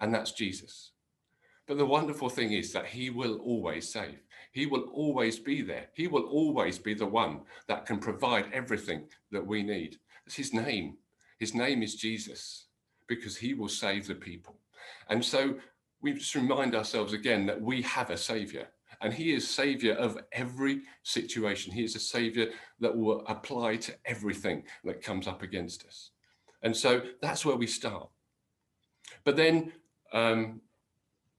and 0.00 0.12
that's 0.12 0.32
Jesus. 0.32 0.90
But 1.66 1.78
the 1.78 1.86
wonderful 1.86 2.28
thing 2.28 2.52
is 2.52 2.72
that 2.72 2.86
he 2.86 3.10
will 3.10 3.36
always 3.38 3.88
save. 3.88 4.20
He 4.52 4.66
will 4.66 4.84
always 4.92 5.38
be 5.38 5.62
there. 5.62 5.86
He 5.94 6.06
will 6.06 6.24
always 6.24 6.78
be 6.78 6.94
the 6.94 7.06
one 7.06 7.40
that 7.68 7.86
can 7.86 7.98
provide 7.98 8.52
everything 8.52 9.08
that 9.32 9.46
we 9.46 9.62
need. 9.62 9.98
It's 10.26 10.36
his 10.36 10.52
name. 10.52 10.98
His 11.38 11.54
name 11.54 11.82
is 11.82 11.94
Jesus 11.94 12.66
because 13.06 13.36
he 13.36 13.54
will 13.54 13.68
save 13.68 14.06
the 14.06 14.14
people. 14.14 14.56
And 15.08 15.24
so 15.24 15.56
we 16.02 16.12
just 16.12 16.34
remind 16.34 16.74
ourselves 16.74 17.12
again 17.12 17.46
that 17.46 17.60
we 17.60 17.82
have 17.82 18.10
a 18.10 18.16
savior 18.16 18.68
and 19.00 19.12
he 19.12 19.32
is 19.32 19.48
savior 19.48 19.94
of 19.94 20.18
every 20.32 20.82
situation. 21.02 21.72
He 21.72 21.84
is 21.84 21.96
a 21.96 22.00
savior 22.00 22.50
that 22.80 22.96
will 22.96 23.24
apply 23.26 23.76
to 23.76 23.94
everything 24.04 24.64
that 24.84 25.02
comes 25.02 25.26
up 25.26 25.42
against 25.42 25.84
us. 25.86 26.10
And 26.62 26.76
so 26.76 27.02
that's 27.20 27.44
where 27.44 27.56
we 27.56 27.66
start. 27.66 28.08
But 29.24 29.36
then 29.36 29.72
um, 30.12 30.60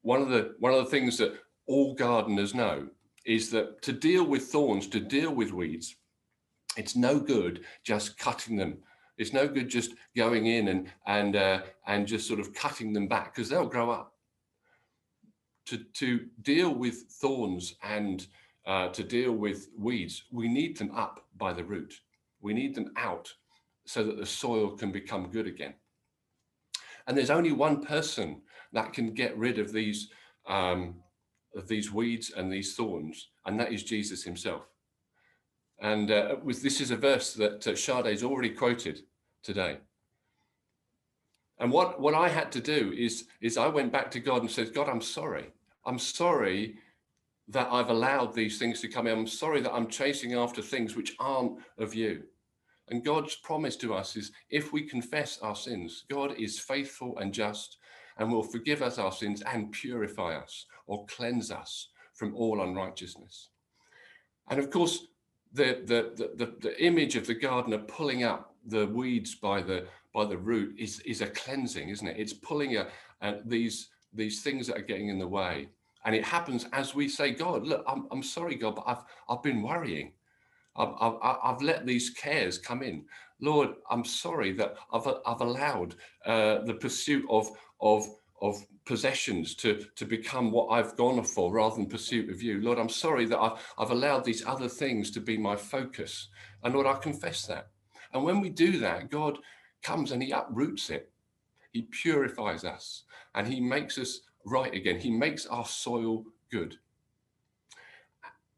one 0.06 0.22
of 0.22 0.30
the 0.30 0.54
one 0.60 0.72
of 0.72 0.84
the 0.84 0.92
things 0.92 1.18
that 1.18 1.34
all 1.66 1.96
gardeners 1.96 2.54
know 2.54 2.88
is 3.26 3.50
that 3.50 3.82
to 3.82 3.92
deal 3.92 4.24
with 4.24 4.44
thorns, 4.44 4.88
to 4.88 5.00
deal 5.00 5.34
with 5.34 5.52
weeds, 5.52 5.96
it's 6.78 6.96
no 6.96 7.20
good 7.20 7.66
just 7.84 8.18
cutting 8.18 8.56
them. 8.56 8.78
It's 9.18 9.34
no 9.34 9.48
good 9.48 9.68
just 9.68 9.96
going 10.16 10.46
in 10.46 10.68
and 10.68 10.92
and 11.08 11.36
uh, 11.36 11.62
and 11.88 12.08
just 12.08 12.28
sort 12.28 12.40
of 12.40 12.54
cutting 12.54 12.94
them 12.94 13.08
back 13.08 13.34
because 13.34 13.50
they'll 13.50 13.66
grow 13.66 13.90
up. 13.90 14.14
To 15.68 15.78
to 15.78 16.28
deal 16.44 16.72
with 16.76 17.06
thorns 17.20 17.76
and 17.82 18.28
uh, 18.68 18.90
to 18.90 19.04
deal 19.04 19.32
with 19.32 19.70
weeds, 19.76 20.26
we 20.32 20.48
need 20.48 20.78
them 20.78 20.92
up 20.92 21.26
by 21.38 21.52
the 21.52 21.64
root. 21.64 21.94
We 22.42 22.54
need 22.54 22.76
them 22.76 22.92
out 22.96 23.34
so 23.88 24.04
that 24.04 24.18
the 24.18 24.26
soil 24.26 24.78
can 24.78 24.92
become 24.92 25.32
good 25.32 25.48
again. 25.48 25.74
And 27.08 27.18
there's 27.18 27.32
only 27.32 27.52
one 27.52 27.84
person 27.84 28.42
that 28.76 28.94
can 28.94 29.14
get 29.14 29.36
rid 29.38 29.58
of 29.58 29.74
these 29.74 30.10
um, 30.48 30.96
of 31.56 31.68
these 31.68 31.92
weeds 31.92 32.32
and 32.36 32.52
these 32.52 32.76
thorns, 32.76 33.30
and 33.46 33.60
that 33.60 33.74
is 33.74 33.84
Jesus 33.84 34.24
himself. 34.24 34.68
And 35.80 36.12
uh, 36.12 36.36
this 36.46 36.80
is 36.80 36.92
a 36.92 36.96
verse 36.96 37.34
that 37.34 37.66
uh, 37.68 37.76
Sade's 37.76 38.24
already 38.24 38.50
quoted 38.50 39.02
today. 39.44 39.78
And 41.60 41.72
what, 41.72 42.00
what 42.02 42.14
I 42.14 42.30
had 42.30 42.52
to 42.54 42.62
do 42.62 42.94
is, 42.98 43.28
is 43.42 43.58
I 43.58 43.68
went 43.68 43.92
back 43.92 44.12
to 44.12 44.20
God 44.20 44.42
and 44.42 44.52
said, 44.52 44.74
God, 44.74 44.90
I'm 44.90 45.02
sorry. 45.02 45.46
I'm 45.86 46.00
sorry 46.00 46.78
that 47.48 47.70
I've 47.72 47.90
allowed 47.90 48.34
these 48.34 48.58
things 48.58 48.82
to 48.82 48.88
come 48.88 49.08
in. 49.08 49.18
I'm 49.18 49.28
sorry 49.28 49.62
that 49.62 49.74
I'm 49.74 49.88
chasing 49.88 50.34
after 50.34 50.62
things 50.62 50.96
which 50.96 51.16
aren't 51.20 51.60
of 51.78 51.94
you. 51.94 52.24
And 52.90 53.06
God's 53.06 53.36
promise 53.36 53.76
to 53.78 53.94
us 53.94 54.16
is 54.16 54.32
if 54.50 54.74
we 54.74 54.84
confess 54.84 55.40
our 55.42 55.56
sins, 55.56 56.06
God 56.10 56.36
is 56.38 56.60
faithful 56.60 57.18
and 57.18 57.34
just 57.34 57.78
and 58.18 58.32
will 58.32 58.44
forgive 58.44 58.82
us 58.82 58.98
our 58.98 59.12
sins 59.12 59.42
and 59.42 59.72
purify 59.72 60.36
us 60.36 60.66
or 60.88 61.06
cleanse 61.08 61.52
us 61.52 61.90
from 62.14 62.36
all 62.36 62.62
unrighteousness. 62.62 63.50
And 64.50 64.60
of 64.60 64.70
course, 64.70 65.08
the, 65.54 65.82
the, 65.86 66.28
the, 66.36 66.54
the, 66.60 66.84
image 66.84 67.16
of 67.16 67.28
the 67.28 67.34
gardener 67.34 67.78
pulling 67.80 68.24
up 68.24 68.56
the 68.66 68.88
weeds 68.88 69.36
by 69.36 69.62
the 69.62 69.86
by 70.16 70.26
the 70.26 70.38
root 70.38 70.74
is, 70.80 71.02
is 71.02 71.22
a 71.22 71.28
cleansing, 71.28 71.90
isn't 71.90 72.08
it? 72.08 72.16
It's 72.18 72.32
pulling 72.32 72.78
a, 72.78 72.88
a, 73.22 73.36
these, 73.44 73.90
these 74.14 74.42
things 74.42 74.66
that 74.68 74.78
are 74.78 74.82
getting 74.82 75.10
in 75.10 75.20
the 75.20 75.28
way. 75.28 75.68
And 76.06 76.16
it 76.16 76.24
happens 76.24 76.68
as 76.72 76.96
we 76.96 77.10
say, 77.10 77.32
God, 77.32 77.68
look, 77.68 77.84
I'm, 77.86 78.08
I'm 78.12 78.24
sorry, 78.24 78.56
God, 78.56 78.76
but 78.76 78.86
I've, 78.88 79.04
I've 79.28 79.44
been 79.44 79.62
worrying. 79.62 80.14
I've, 80.76 80.94
I've, 81.00 81.38
I've 81.44 81.62
let 81.62 81.86
these 81.86 82.10
cares 82.10 82.58
come 82.58 82.82
in. 82.84 83.06
Lord, 83.40 83.70
I'm 83.90 84.06
sorry 84.06 84.54
that 84.54 84.76
I've, 84.94 85.08
I've 85.26 85.42
allowed 85.42 85.96
uh, 86.26 86.60
the 86.64 86.76
pursuit 86.76 87.26
of, 87.30 87.50
of, 87.82 88.08
of 88.42 88.64
possessions 88.86 89.56
to, 89.56 89.86
to 89.96 90.06
become 90.06 90.52
what 90.52 90.68
I've 90.68 90.96
gone 90.96 91.24
for 91.24 91.52
rather 91.52 91.76
than 91.76 91.88
pursuit 91.88 92.30
of 92.30 92.42
you. 92.42 92.62
Lord, 92.62 92.80
I'm 92.80 92.90
sorry 92.90 93.26
that 93.26 93.40
I've, 93.40 93.74
I've 93.78 93.92
allowed 93.92 94.24
these 94.24 94.46
other 94.46 94.70
things 94.70 95.12
to 95.12 95.20
be 95.20 95.38
my 95.38 95.56
focus. 95.56 96.30
And 96.64 96.74
Lord, 96.74 96.88
I 96.88 96.94
confess 96.94 97.46
that. 97.48 97.70
And 98.14 98.24
when 98.24 98.40
we 98.40 98.50
do 98.50 98.80
that, 98.80 99.10
God 99.10 99.38
comes 99.84 100.12
and 100.12 100.24
he 100.24 100.32
uproots 100.32 100.90
it. 100.90 101.12
He 101.72 101.84
purifies 101.84 102.64
us 102.64 103.04
and 103.34 103.48
he 103.48 103.60
makes 103.60 103.98
us 103.98 104.22
right 104.46 104.74
again. 104.74 105.00
He 105.00 105.12
makes 105.12 105.46
our 105.46 105.66
soil 105.66 106.24
good. 106.50 106.78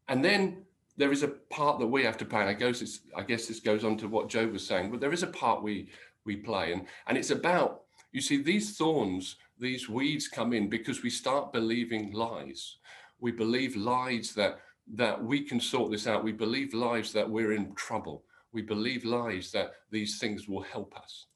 And 0.08 0.24
then 0.24 0.64
there 0.98 1.12
is 1.12 1.22
a 1.22 1.28
part 1.28 1.78
that 1.78 1.86
we 1.86 2.04
have 2.04 2.18
to 2.18 2.24
play. 2.24 2.40
And 2.40 2.50
I 2.50 2.54
guess, 2.54 3.00
I 3.16 3.22
guess 3.22 3.46
this 3.46 3.60
goes 3.60 3.84
on 3.84 3.96
to 3.98 4.08
what 4.08 4.28
Joe 4.28 4.48
was 4.48 4.66
saying, 4.66 4.90
but 4.90 5.00
there 5.00 5.12
is 5.12 5.22
a 5.22 5.28
part 5.28 5.62
we 5.62 5.88
we 6.24 6.36
play. 6.36 6.72
And, 6.72 6.84
and 7.06 7.16
it's 7.16 7.30
about, 7.30 7.82
you 8.12 8.20
see, 8.20 8.42
these 8.42 8.76
thorns, 8.76 9.36
these 9.58 9.88
weeds 9.88 10.28
come 10.28 10.52
in 10.52 10.68
because 10.68 11.02
we 11.02 11.08
start 11.08 11.54
believing 11.54 12.12
lies. 12.12 12.76
We 13.18 13.32
believe 13.32 13.76
lies 13.76 14.34
that 14.34 14.58
that 14.94 15.22
we 15.22 15.42
can 15.42 15.60
sort 15.60 15.90
this 15.90 16.06
out. 16.06 16.24
We 16.24 16.32
believe 16.32 16.74
lies 16.74 17.12
that 17.12 17.28
we're 17.28 17.52
in 17.52 17.74
trouble. 17.74 18.24
We 18.52 18.62
believe 18.62 19.04
lies 19.04 19.52
that 19.52 19.72
these 19.90 20.18
things 20.18 20.48
will 20.48 20.62
help 20.62 20.96
us. 20.96 21.26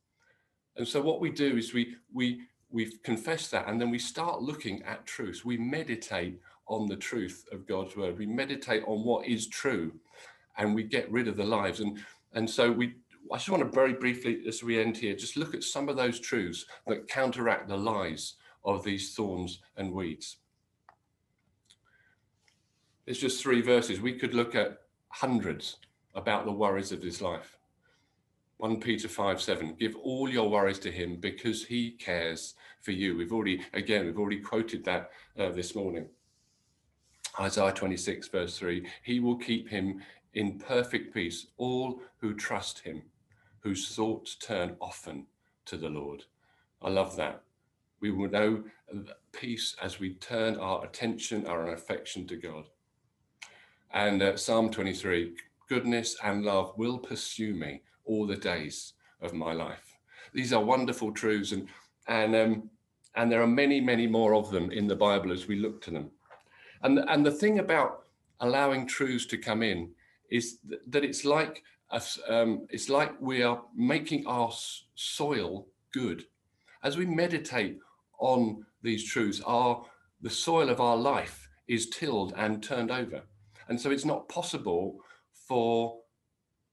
And 0.77 0.89
so 0.89 1.03
what 1.03 1.21
we 1.21 1.31
do 1.31 1.57
is 1.57 1.73
we 1.73 1.97
we 2.13 2.43
we 2.69 2.91
confess 3.05 3.49
that 3.49 3.69
and 3.69 3.81
then 3.81 3.91
we 3.91 3.99
start 3.99 4.43
looking 4.43 4.83
at 4.83 5.07
truth. 5.07 5.45
We 5.45 5.57
meditate 5.57 6.41
on 6.69 6.89
the 6.89 6.97
truth 6.97 7.45
of 7.53 7.67
God's 7.67 7.97
word. 7.97 8.19
We 8.19 8.27
meditate 8.27 8.85
on 8.87 9.05
what 9.05 9.27
is 9.27 9.47
true 9.49 9.93
and 10.59 10.75
we 10.75 10.83
get 10.83 11.11
rid 11.11 11.29
of 11.29 11.37
the 11.37 11.45
lies. 11.45 11.81
And, 11.81 11.99
and 12.35 12.49
so 12.49 12.71
we, 12.71 12.95
I 13.33 13.37
just 13.37 13.49
want 13.49 13.63
to 13.63 13.69
very 13.69 13.95
briefly, 13.95 14.43
as 14.47 14.63
we 14.63 14.81
end 14.81 14.97
here, 14.97 15.15
just 15.15 15.37
look 15.37 15.55
at 15.55 15.65
some 15.65 15.89
of 15.89 15.97
those 15.97 16.21
truths 16.21 16.65
that 16.87 17.09
counteract 17.09 17.69
the 17.69 17.77
lies 17.77 18.35
of 18.65 18.85
these 18.85 19.15
thorns 19.15 19.61
and 19.77 19.93
weeds. 19.93 20.37
It's 23.07 23.19
just 23.19 23.43
three 23.43 23.63
verses. 23.63 24.01
We 24.01 24.15
could 24.15 24.35
look 24.35 24.55
at 24.55 24.79
hundreds 25.09 25.79
about 26.15 26.45
the 26.45 26.53
worries 26.53 26.93
of 26.93 27.03
this 27.03 27.21
life. 27.21 27.57
1 28.59 28.79
Peter 28.79 29.09
5 29.09 29.43
7. 29.43 29.75
Give 29.75 29.97
all 29.97 30.29
your 30.29 30.49
worries 30.49 30.79
to 30.81 30.93
him 30.93 31.17
because 31.17 31.65
he 31.65 31.91
cares 31.91 32.55
for 32.81 32.93
you. 32.93 33.17
We've 33.17 33.33
already, 33.33 33.61
again, 33.73 34.07
we've 34.07 34.19
already 34.19 34.39
quoted 34.39 34.85
that 34.85 35.11
uh, 35.37 35.51
this 35.51 35.75
morning. 35.75 36.07
Isaiah 37.41 37.73
26, 37.73 38.29
verse 38.29 38.59
3 38.59 38.87
He 39.03 39.21
will 39.21 39.37
keep 39.37 39.69
him 39.69 40.03
in 40.35 40.59
perfect 40.59 41.15
peace, 41.15 41.47
all 41.57 42.01
who 42.19 42.35
trust 42.35 42.81
him, 42.81 43.03
whose 43.61 43.95
thoughts 43.95 44.37
turn 44.37 44.77
often 44.81 45.27
to 45.67 45.77
the 45.77 45.89
Lord. 45.89 46.25
I 46.81 46.91
love 46.91 47.17
that. 47.17 47.43
We 48.01 48.11
will 48.11 48.29
know 48.29 48.65
peace 49.33 49.77
as 49.81 50.01
we 50.01 50.15
turn 50.15 50.57
our 50.57 50.85
attention, 50.85 51.47
our 51.47 51.73
affection 51.73 52.27
to 52.27 52.37
God. 52.37 52.65
And 53.93 54.23
uh, 54.23 54.37
Psalm 54.37 54.71
23 54.71 55.35
goodness 55.69 56.17
and 56.23 56.45
love 56.45 56.77
will 56.77 56.99
pursue 56.99 57.55
me 57.55 57.81
all 58.05 58.27
the 58.27 58.37
days 58.37 58.95
of 59.21 59.33
my 59.33 59.53
life. 59.53 59.97
These 60.35 60.53
are 60.53 60.63
wonderful 60.63 61.13
truths, 61.13 61.53
and 61.53 61.69
and 62.09 62.35
um, 62.35 62.71
and 63.15 63.31
there 63.31 63.43
are 63.43 63.47
many, 63.47 63.81
many 63.81 64.07
more 64.07 64.35
of 64.35 64.51
them 64.51 64.71
in 64.71 64.87
the 64.87 64.97
Bible 64.97 65.33
as 65.33 65.47
we 65.47 65.57
look 65.57 65.81
to 65.83 65.91
them. 65.91 66.11
And 66.83 66.99
and 67.09 67.25
the 67.25 67.31
thing 67.31 67.59
about 67.59 68.05
allowing 68.41 68.87
truths 68.87 69.27
to 69.27 69.39
come 69.39 69.63
in 69.63 69.91
is 70.31 70.59
that 70.89 71.05
it's 71.05 71.25
like 71.25 71.63
um, 72.29 72.67
it's 72.71 72.89
like 72.89 73.21
we 73.21 73.43
are 73.43 73.63
making 73.77 74.27
our 74.27 74.51
soil 74.95 75.67
good 75.93 76.25
as 76.83 76.97
we 76.97 77.07
meditate 77.07 77.79
on 78.19 78.65
these 78.83 79.05
truths. 79.05 79.41
Our 79.47 79.85
the 80.21 80.31
soil 80.31 80.71
of 80.71 80.81
our 80.81 80.97
life 80.97 81.49
is 81.69 81.89
tilled 81.91 82.33
and 82.37 82.63
turned 82.63 82.91
over, 82.91 83.23
and 83.69 83.81
so 83.81 83.91
it's 83.91 84.05
not 84.05 84.29
possible 84.29 84.97
for 85.33 85.99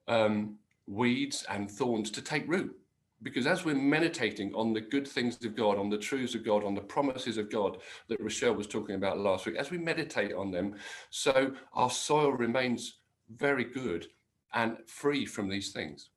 um, 0.08 0.58
weeds 0.88 1.46
and 1.50 1.70
thorns 1.70 2.10
to 2.12 2.22
take 2.22 2.48
root. 2.48 2.79
Because 3.22 3.48
as 3.48 3.66
we're 3.66 3.76
meditating 3.76 4.54
on 4.54 4.74
the 4.74 4.82
good 4.82 5.08
things 5.08 5.44
of 5.44 5.56
God, 5.56 5.78
on 5.78 5.90
the 5.90 5.98
truths 5.98 6.36
of 6.36 6.46
God, 6.46 6.64
on 6.64 6.74
the 6.74 6.82
promises 6.82 7.38
of 7.38 7.52
God 7.52 7.80
that 8.08 8.22
Rochelle 8.22 8.54
was 8.54 8.68
talking 8.68 8.96
about 8.96 9.20
last 9.20 9.46
week, 9.46 9.58
as 9.58 9.72
we 9.72 9.78
meditate 9.78 10.34
on 10.34 10.52
them, 10.52 10.76
so 11.10 11.54
our 11.74 11.90
soil 11.90 12.32
remains 12.32 13.00
very 13.36 13.66
good 13.66 14.08
and 14.54 14.78
free 14.88 15.26
from 15.26 15.50
these 15.50 15.72
things. 15.72 16.10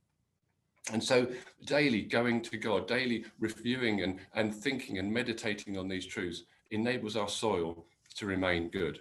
And 0.92 1.02
so 1.02 1.28
daily 1.64 2.02
going 2.02 2.40
to 2.42 2.56
God, 2.56 2.88
daily 2.88 3.24
reviewing 3.38 4.02
and, 4.02 4.18
and 4.34 4.54
thinking 4.54 4.98
and 4.98 5.12
meditating 5.12 5.78
on 5.78 5.88
these 5.88 6.06
truths 6.06 6.44
enables 6.70 7.16
our 7.16 7.28
soil 7.28 7.84
to 8.16 8.26
remain 8.26 8.68
good. 8.68 9.00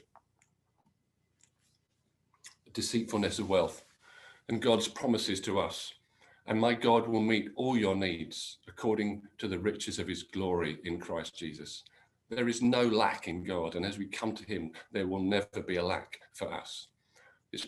Deceitfulness 2.74 3.40
of 3.40 3.50
wealth 3.50 3.84
and 4.48 4.62
God's 4.62 4.88
promises 4.88 5.40
to 5.42 5.60
us. 5.60 5.94
And 6.48 6.60
my 6.60 6.74
God 6.74 7.08
will 7.08 7.22
meet 7.22 7.50
all 7.56 7.78
your 7.78 7.96
needs 7.96 8.58
according 8.68 9.22
to 9.38 9.48
the 9.48 9.60
riches 9.60 10.00
of 10.00 10.08
his 10.08 10.24
glory 10.24 10.80
in 10.84 11.00
Christ 11.00 11.38
Jesus. 11.38 11.84
There 12.30 12.48
is 12.48 12.62
no 12.62 12.84
lack 12.84 13.28
in 13.28 13.44
God. 13.44 13.76
And 13.76 13.86
as 13.86 13.98
we 13.98 14.06
come 14.06 14.34
to 14.34 14.46
him, 14.46 14.72
there 14.92 15.08
will 15.08 15.22
never 15.22 15.62
be 15.66 15.76
a 15.78 15.84
lack 15.84 16.20
for 16.34 16.52
us. 16.52 16.88
It's 17.52 17.68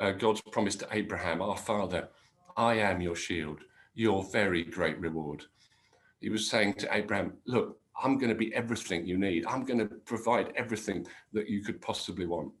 uh, 0.00 0.12
God's 0.12 0.40
promise 0.40 0.76
to 0.76 0.88
Abraham, 0.92 1.40
our 1.40 1.56
father, 1.56 2.08
I 2.56 2.74
am 2.74 3.00
your 3.00 3.16
shield, 3.16 3.60
your 3.94 4.24
very 4.24 4.64
great 4.64 4.98
reward. 4.98 5.44
He 6.20 6.28
was 6.28 6.50
saying 6.50 6.74
to 6.74 6.94
Abraham, 6.94 7.34
Look, 7.46 7.78
I'm 8.02 8.18
going 8.18 8.30
to 8.30 8.34
be 8.34 8.54
everything 8.54 9.06
you 9.06 9.18
need. 9.18 9.46
I'm 9.46 9.64
going 9.64 9.78
to 9.78 9.86
provide 9.86 10.52
everything 10.56 11.06
that 11.32 11.48
you 11.48 11.62
could 11.62 11.80
possibly 11.80 12.26
want. 12.26 12.52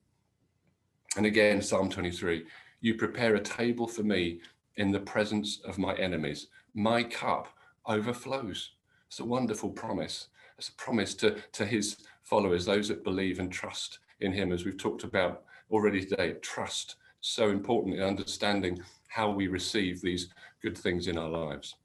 And 1.16 1.26
again, 1.26 1.60
Psalm 1.60 1.90
23 1.90 2.44
you 2.80 2.94
prepare 2.94 3.34
a 3.34 3.42
table 3.42 3.86
for 3.86 4.02
me 4.02 4.40
in 4.76 4.92
the 4.92 5.00
presence 5.00 5.60
of 5.64 5.78
my 5.78 5.94
enemies. 5.96 6.48
My 6.74 7.02
cup 7.02 7.48
overflows. 7.86 8.70
It's 9.08 9.20
a 9.20 9.24
wonderful 9.24 9.70
promise. 9.70 10.28
It's 10.58 10.68
a 10.68 10.74
promise 10.74 11.14
to, 11.16 11.36
to 11.52 11.64
his 11.64 11.96
followers, 12.22 12.64
those 12.64 12.88
that 12.88 13.04
believe 13.04 13.38
and 13.38 13.50
trust 13.50 13.98
in 14.20 14.32
him, 14.32 14.52
as 14.52 14.64
we've 14.64 14.78
talked 14.78 15.04
about 15.04 15.42
already 15.70 16.04
today. 16.04 16.34
Trust, 16.42 16.96
so 17.20 17.50
important 17.50 17.96
in 17.96 18.02
understanding 18.02 18.80
how 19.08 19.30
we 19.30 19.48
receive 19.48 20.00
these 20.00 20.28
good 20.62 20.76
things 20.76 21.06
in 21.06 21.18
our 21.18 21.28
lives. 21.28 21.76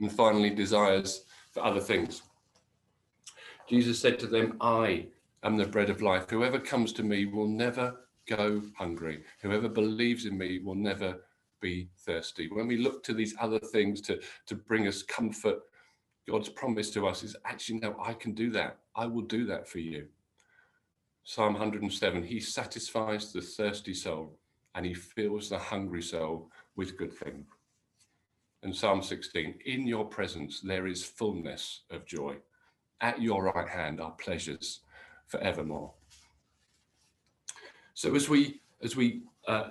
And 0.00 0.12
finally, 0.12 0.50
desires 0.50 1.24
for 1.50 1.64
other 1.64 1.80
things. 1.80 2.22
Jesus 3.68 3.98
said 3.98 4.18
to 4.20 4.26
them, 4.26 4.56
I 4.60 5.06
am 5.42 5.56
the 5.56 5.66
bread 5.66 5.90
of 5.90 6.02
life. 6.02 6.28
Whoever 6.28 6.58
comes 6.58 6.92
to 6.94 7.02
me 7.02 7.26
will 7.26 7.48
never 7.48 7.96
go 8.28 8.62
hungry. 8.76 9.22
Whoever 9.40 9.68
believes 9.68 10.26
in 10.26 10.38
me 10.38 10.60
will 10.60 10.74
never 10.74 11.20
be 11.62 11.88
thirsty. 12.00 12.48
When 12.52 12.66
we 12.66 12.76
look 12.76 13.02
to 13.04 13.14
these 13.14 13.34
other 13.40 13.58
things 13.58 14.02
to, 14.02 14.20
to 14.46 14.54
bring 14.54 14.86
us 14.86 15.02
comfort, 15.02 15.60
God's 16.28 16.50
promise 16.50 16.90
to 16.90 17.06
us 17.06 17.22
is 17.22 17.34
actually, 17.46 17.80
no, 17.80 17.96
I 18.02 18.12
can 18.12 18.32
do 18.32 18.50
that. 18.50 18.78
I 18.94 19.06
will 19.06 19.22
do 19.22 19.46
that 19.46 19.66
for 19.66 19.78
you. 19.78 20.08
Psalm 21.24 21.54
107 21.54 22.24
He 22.24 22.40
satisfies 22.40 23.32
the 23.32 23.40
thirsty 23.40 23.94
soul 23.94 24.38
and 24.74 24.84
he 24.84 24.92
fills 24.92 25.48
the 25.48 25.58
hungry 25.58 26.02
soul 26.02 26.50
with 26.76 26.98
good 26.98 27.12
things. 27.12 27.46
And 28.62 28.74
Psalm 28.74 29.02
16 29.02 29.54
In 29.66 29.86
your 29.86 30.04
presence 30.04 30.60
there 30.60 30.86
is 30.86 31.04
fullness 31.04 31.82
of 31.90 32.04
joy. 32.04 32.36
At 33.00 33.20
your 33.20 33.44
right 33.44 33.68
hand 33.68 34.00
are 34.00 34.12
pleasures 34.12 34.80
forevermore. 35.26 35.92
So 37.94 38.14
as 38.14 38.28
we 38.28 38.60
as 38.82 38.96
we 38.96 39.22
uh, 39.46 39.70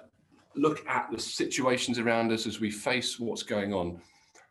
look 0.56 0.86
at 0.88 1.10
the 1.12 1.20
situations 1.20 2.00
around 2.00 2.32
us, 2.32 2.46
as 2.46 2.60
we 2.60 2.72
face 2.72 3.20
what's 3.20 3.44
going 3.44 3.74
on, 3.74 4.02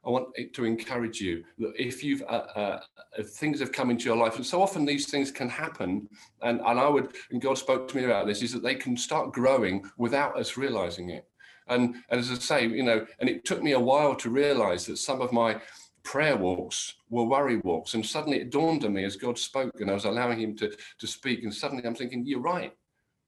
I 0.05 0.09
want 0.09 0.29
to 0.55 0.65
encourage 0.65 1.21
you 1.21 1.45
that 1.59 1.73
if 1.79 2.03
you've 2.03 2.23
uh, 2.23 2.47
uh, 2.57 2.81
if 3.19 3.31
things 3.31 3.61
have 3.61 3.73
come 3.73 3.91
into 3.91 4.07
your 4.07 4.17
life, 4.17 4.37
and 4.37 4.47
so 4.47 4.63
often 4.63 4.87
these 4.87 5.11
things 5.11 5.31
can 5.31 5.49
happen, 5.49 6.09
and 6.43 6.61
and 6.61 6.81
I 6.81 6.89
would 6.89 7.15
and 7.31 7.41
God 7.41 7.59
spoke 7.59 7.87
to 7.89 7.97
me 7.97 8.05
about 8.05 8.27
this, 8.27 8.43
is 8.43 8.53
that 8.53 8.63
they 8.63 8.75
can 8.75 8.97
start 8.97 9.33
growing 9.33 9.85
without 9.99 10.39
us 10.39 10.57
realizing 10.57 11.11
it. 11.11 11.27
And, 11.69 11.97
and 12.09 12.19
as 12.19 12.31
I 12.31 12.35
say, 12.35 12.67
you 12.67 12.83
know, 12.83 13.07
and 13.21 13.29
it 13.29 13.45
took 13.45 13.63
me 13.63 13.73
a 13.73 13.81
while 13.81 14.17
to 14.17 14.31
realize 14.31 14.87
that 14.87 14.97
some 14.97 15.21
of 15.21 15.33
my 15.33 15.61
prayer 16.03 16.37
walks 16.37 16.95
were 17.11 17.25
worry 17.25 17.59
walks, 17.59 17.95
and 17.95 18.05
suddenly 18.05 18.41
it 18.41 18.51
dawned 18.51 18.85
on 18.85 18.95
me 18.95 19.05
as 19.05 19.17
God 19.17 19.39
spoke, 19.39 19.81
and 19.81 19.91
I 19.91 19.95
was 19.95 20.07
allowing 20.07 20.41
Him 20.41 20.57
to 20.57 20.75
to 20.99 21.07
speak, 21.07 21.43
and 21.43 21.55
suddenly 21.55 21.85
I'm 21.85 21.95
thinking, 21.95 22.25
you're 22.25 22.41
right. 22.41 22.73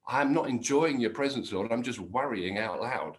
I'm 0.06 0.32
not 0.32 0.48
enjoying 0.48 1.00
your 1.00 1.10
presence, 1.10 1.52
Lord. 1.52 1.72
I'm 1.72 1.82
just 1.82 2.00
worrying 2.00 2.58
out 2.58 2.80
loud. 2.80 3.18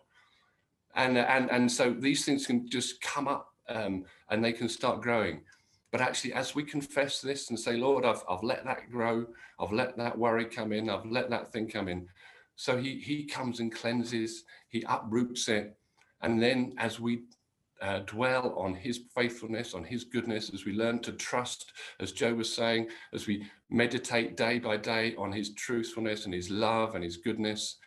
And, 0.95 1.17
and, 1.17 1.49
and 1.49 1.71
so 1.71 1.93
these 1.93 2.25
things 2.25 2.45
can 2.45 2.69
just 2.69 3.01
come 3.01 3.27
up 3.27 3.53
um, 3.69 4.05
and 4.29 4.43
they 4.43 4.53
can 4.53 4.69
start 4.69 5.01
growing. 5.01 5.41
But 5.91 6.01
actually, 6.01 6.33
as 6.33 6.55
we 6.55 6.63
confess 6.63 7.21
this 7.21 7.49
and 7.49 7.59
say, 7.59 7.77
Lord, 7.77 8.03
I've, 8.03 8.23
I've 8.29 8.43
let 8.43 8.65
that 8.65 8.89
grow, 8.91 9.27
I've 9.59 9.71
let 9.71 9.95
that 9.97 10.17
worry 10.17 10.45
come 10.45 10.73
in, 10.73 10.89
I've 10.89 11.05
let 11.05 11.29
that 11.29 11.51
thing 11.51 11.67
come 11.67 11.87
in. 11.87 12.07
So 12.55 12.77
he, 12.77 12.99
he 12.99 13.25
comes 13.25 13.59
and 13.59 13.71
cleanses, 13.71 14.43
he 14.69 14.83
uproots 14.87 15.47
it. 15.49 15.77
And 16.21 16.41
then 16.41 16.73
as 16.77 16.99
we 16.99 17.23
uh, 17.83 17.99
dwell 18.05 18.55
on 18.57 18.73
his 18.73 19.01
faithfulness, 19.13 19.73
on 19.73 19.83
his 19.83 20.05
goodness, 20.05 20.49
as 20.53 20.65
we 20.65 20.71
learn 20.71 20.99
to 20.99 21.11
trust, 21.11 21.73
as 21.99 22.13
Joe 22.13 22.33
was 22.33 22.51
saying, 22.51 22.87
as 23.13 23.27
we 23.27 23.45
meditate 23.69 24.37
day 24.37 24.57
by 24.57 24.77
day 24.77 25.15
on 25.17 25.33
his 25.33 25.53
truthfulness 25.53 26.23
and 26.23 26.33
his 26.33 26.49
love 26.49 26.95
and 26.95 27.03
his 27.03 27.17
goodness. 27.17 27.77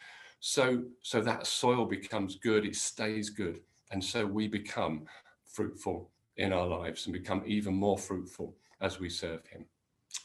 So, 0.40 0.82
so 1.00 1.22
that 1.22 1.46
soil 1.46 1.86
becomes 1.86 2.36
good, 2.36 2.66
it 2.66 2.76
stays 2.76 3.30
good. 3.30 3.60
And 3.90 4.04
so 4.04 4.26
we 4.26 4.48
become 4.48 5.06
fruitful 5.50 6.10
in 6.36 6.52
our 6.52 6.66
lives 6.66 7.06
and 7.06 7.14
become 7.14 7.42
even 7.46 7.74
more 7.74 7.96
fruitful 7.96 8.54
as 8.82 9.00
we 9.00 9.08
serve 9.08 9.46
him. 9.46 9.64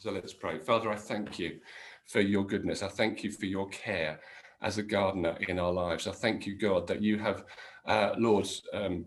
So 0.02 0.12
let's 0.12 0.34
pray. 0.34 0.60
Father, 0.60 0.92
I 0.92 0.98
thank 0.98 1.40
you 1.40 1.60
for 2.08 2.20
your 2.20 2.46
goodness. 2.46 2.84
I 2.84 2.90
thank 2.90 3.24
you 3.24 3.32
for 3.32 3.46
your 3.46 3.70
care 3.70 4.20
as 4.62 4.78
a 4.78 4.84
gardener 4.84 5.38
in 5.48 5.60
our 5.60 5.72
lives. 5.72 6.08
I 6.08 6.12
thank 6.12 6.46
you, 6.46 6.56
God, 6.56 6.88
that 6.88 7.02
you 7.02 7.18
have, 7.20 7.44
uh, 7.86 8.14
Lord, 8.18 8.48
um, 8.74 9.06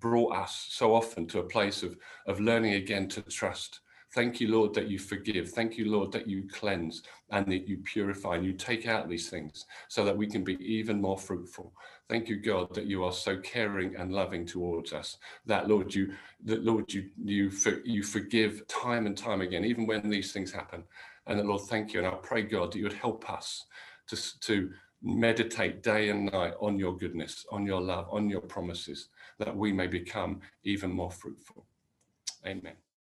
brought 0.00 0.34
us 0.34 0.66
so 0.70 0.94
often 0.94 1.26
to 1.28 1.40
a 1.40 1.44
place 1.44 1.82
of, 1.82 1.96
of 2.26 2.40
learning 2.40 2.74
again 2.74 3.08
to 3.08 3.22
trust. 3.22 3.80
Thank 4.14 4.40
you, 4.40 4.48
Lord, 4.48 4.72
that 4.74 4.88
you 4.88 5.00
forgive. 5.00 5.50
Thank 5.50 5.76
you, 5.76 5.90
Lord, 5.90 6.12
that 6.12 6.28
you 6.28 6.44
cleanse 6.48 7.02
and 7.30 7.44
that 7.46 7.66
you 7.66 7.78
purify 7.78 8.36
and 8.36 8.44
you 8.44 8.52
take 8.52 8.86
out 8.86 9.08
these 9.08 9.28
things 9.28 9.66
so 9.88 10.04
that 10.04 10.16
we 10.16 10.28
can 10.28 10.44
be 10.44 10.54
even 10.60 11.00
more 11.00 11.18
fruitful. 11.18 11.72
Thank 12.08 12.28
you, 12.28 12.36
God, 12.36 12.72
that 12.74 12.86
you 12.86 13.02
are 13.02 13.12
so 13.12 13.38
caring 13.38 13.96
and 13.96 14.12
loving 14.12 14.46
towards 14.46 14.92
us. 14.92 15.18
That, 15.46 15.68
Lord, 15.68 15.92
you, 15.92 16.12
that 16.44 16.62
Lord, 16.62 16.92
you, 16.94 17.10
you, 17.24 17.50
you 17.84 18.04
forgive 18.04 18.64
time 18.68 19.06
and 19.06 19.16
time 19.18 19.40
again, 19.40 19.64
even 19.64 19.84
when 19.84 20.08
these 20.08 20.32
things 20.32 20.52
happen. 20.52 20.84
And 21.26 21.36
that, 21.38 21.46
Lord, 21.46 21.62
thank 21.62 21.92
you. 21.92 21.98
And 21.98 22.06
I 22.06 22.14
pray, 22.22 22.42
God, 22.42 22.70
that 22.70 22.78
you 22.78 22.84
would 22.84 22.92
help 22.92 23.28
us 23.28 23.66
to, 24.06 24.40
to 24.40 24.70
meditate 25.04 25.82
day 25.82 26.08
and 26.08 26.32
night 26.32 26.54
on 26.60 26.78
your 26.78 26.96
goodness, 26.96 27.44
on 27.52 27.66
your 27.66 27.80
love, 27.80 28.06
on 28.10 28.30
your 28.30 28.40
promises, 28.40 29.08
that 29.38 29.54
we 29.54 29.72
may 29.72 29.86
become 29.86 30.40
even 30.64 30.90
more 30.90 31.10
fruitful. 31.10 31.66
Amen. 32.46 32.74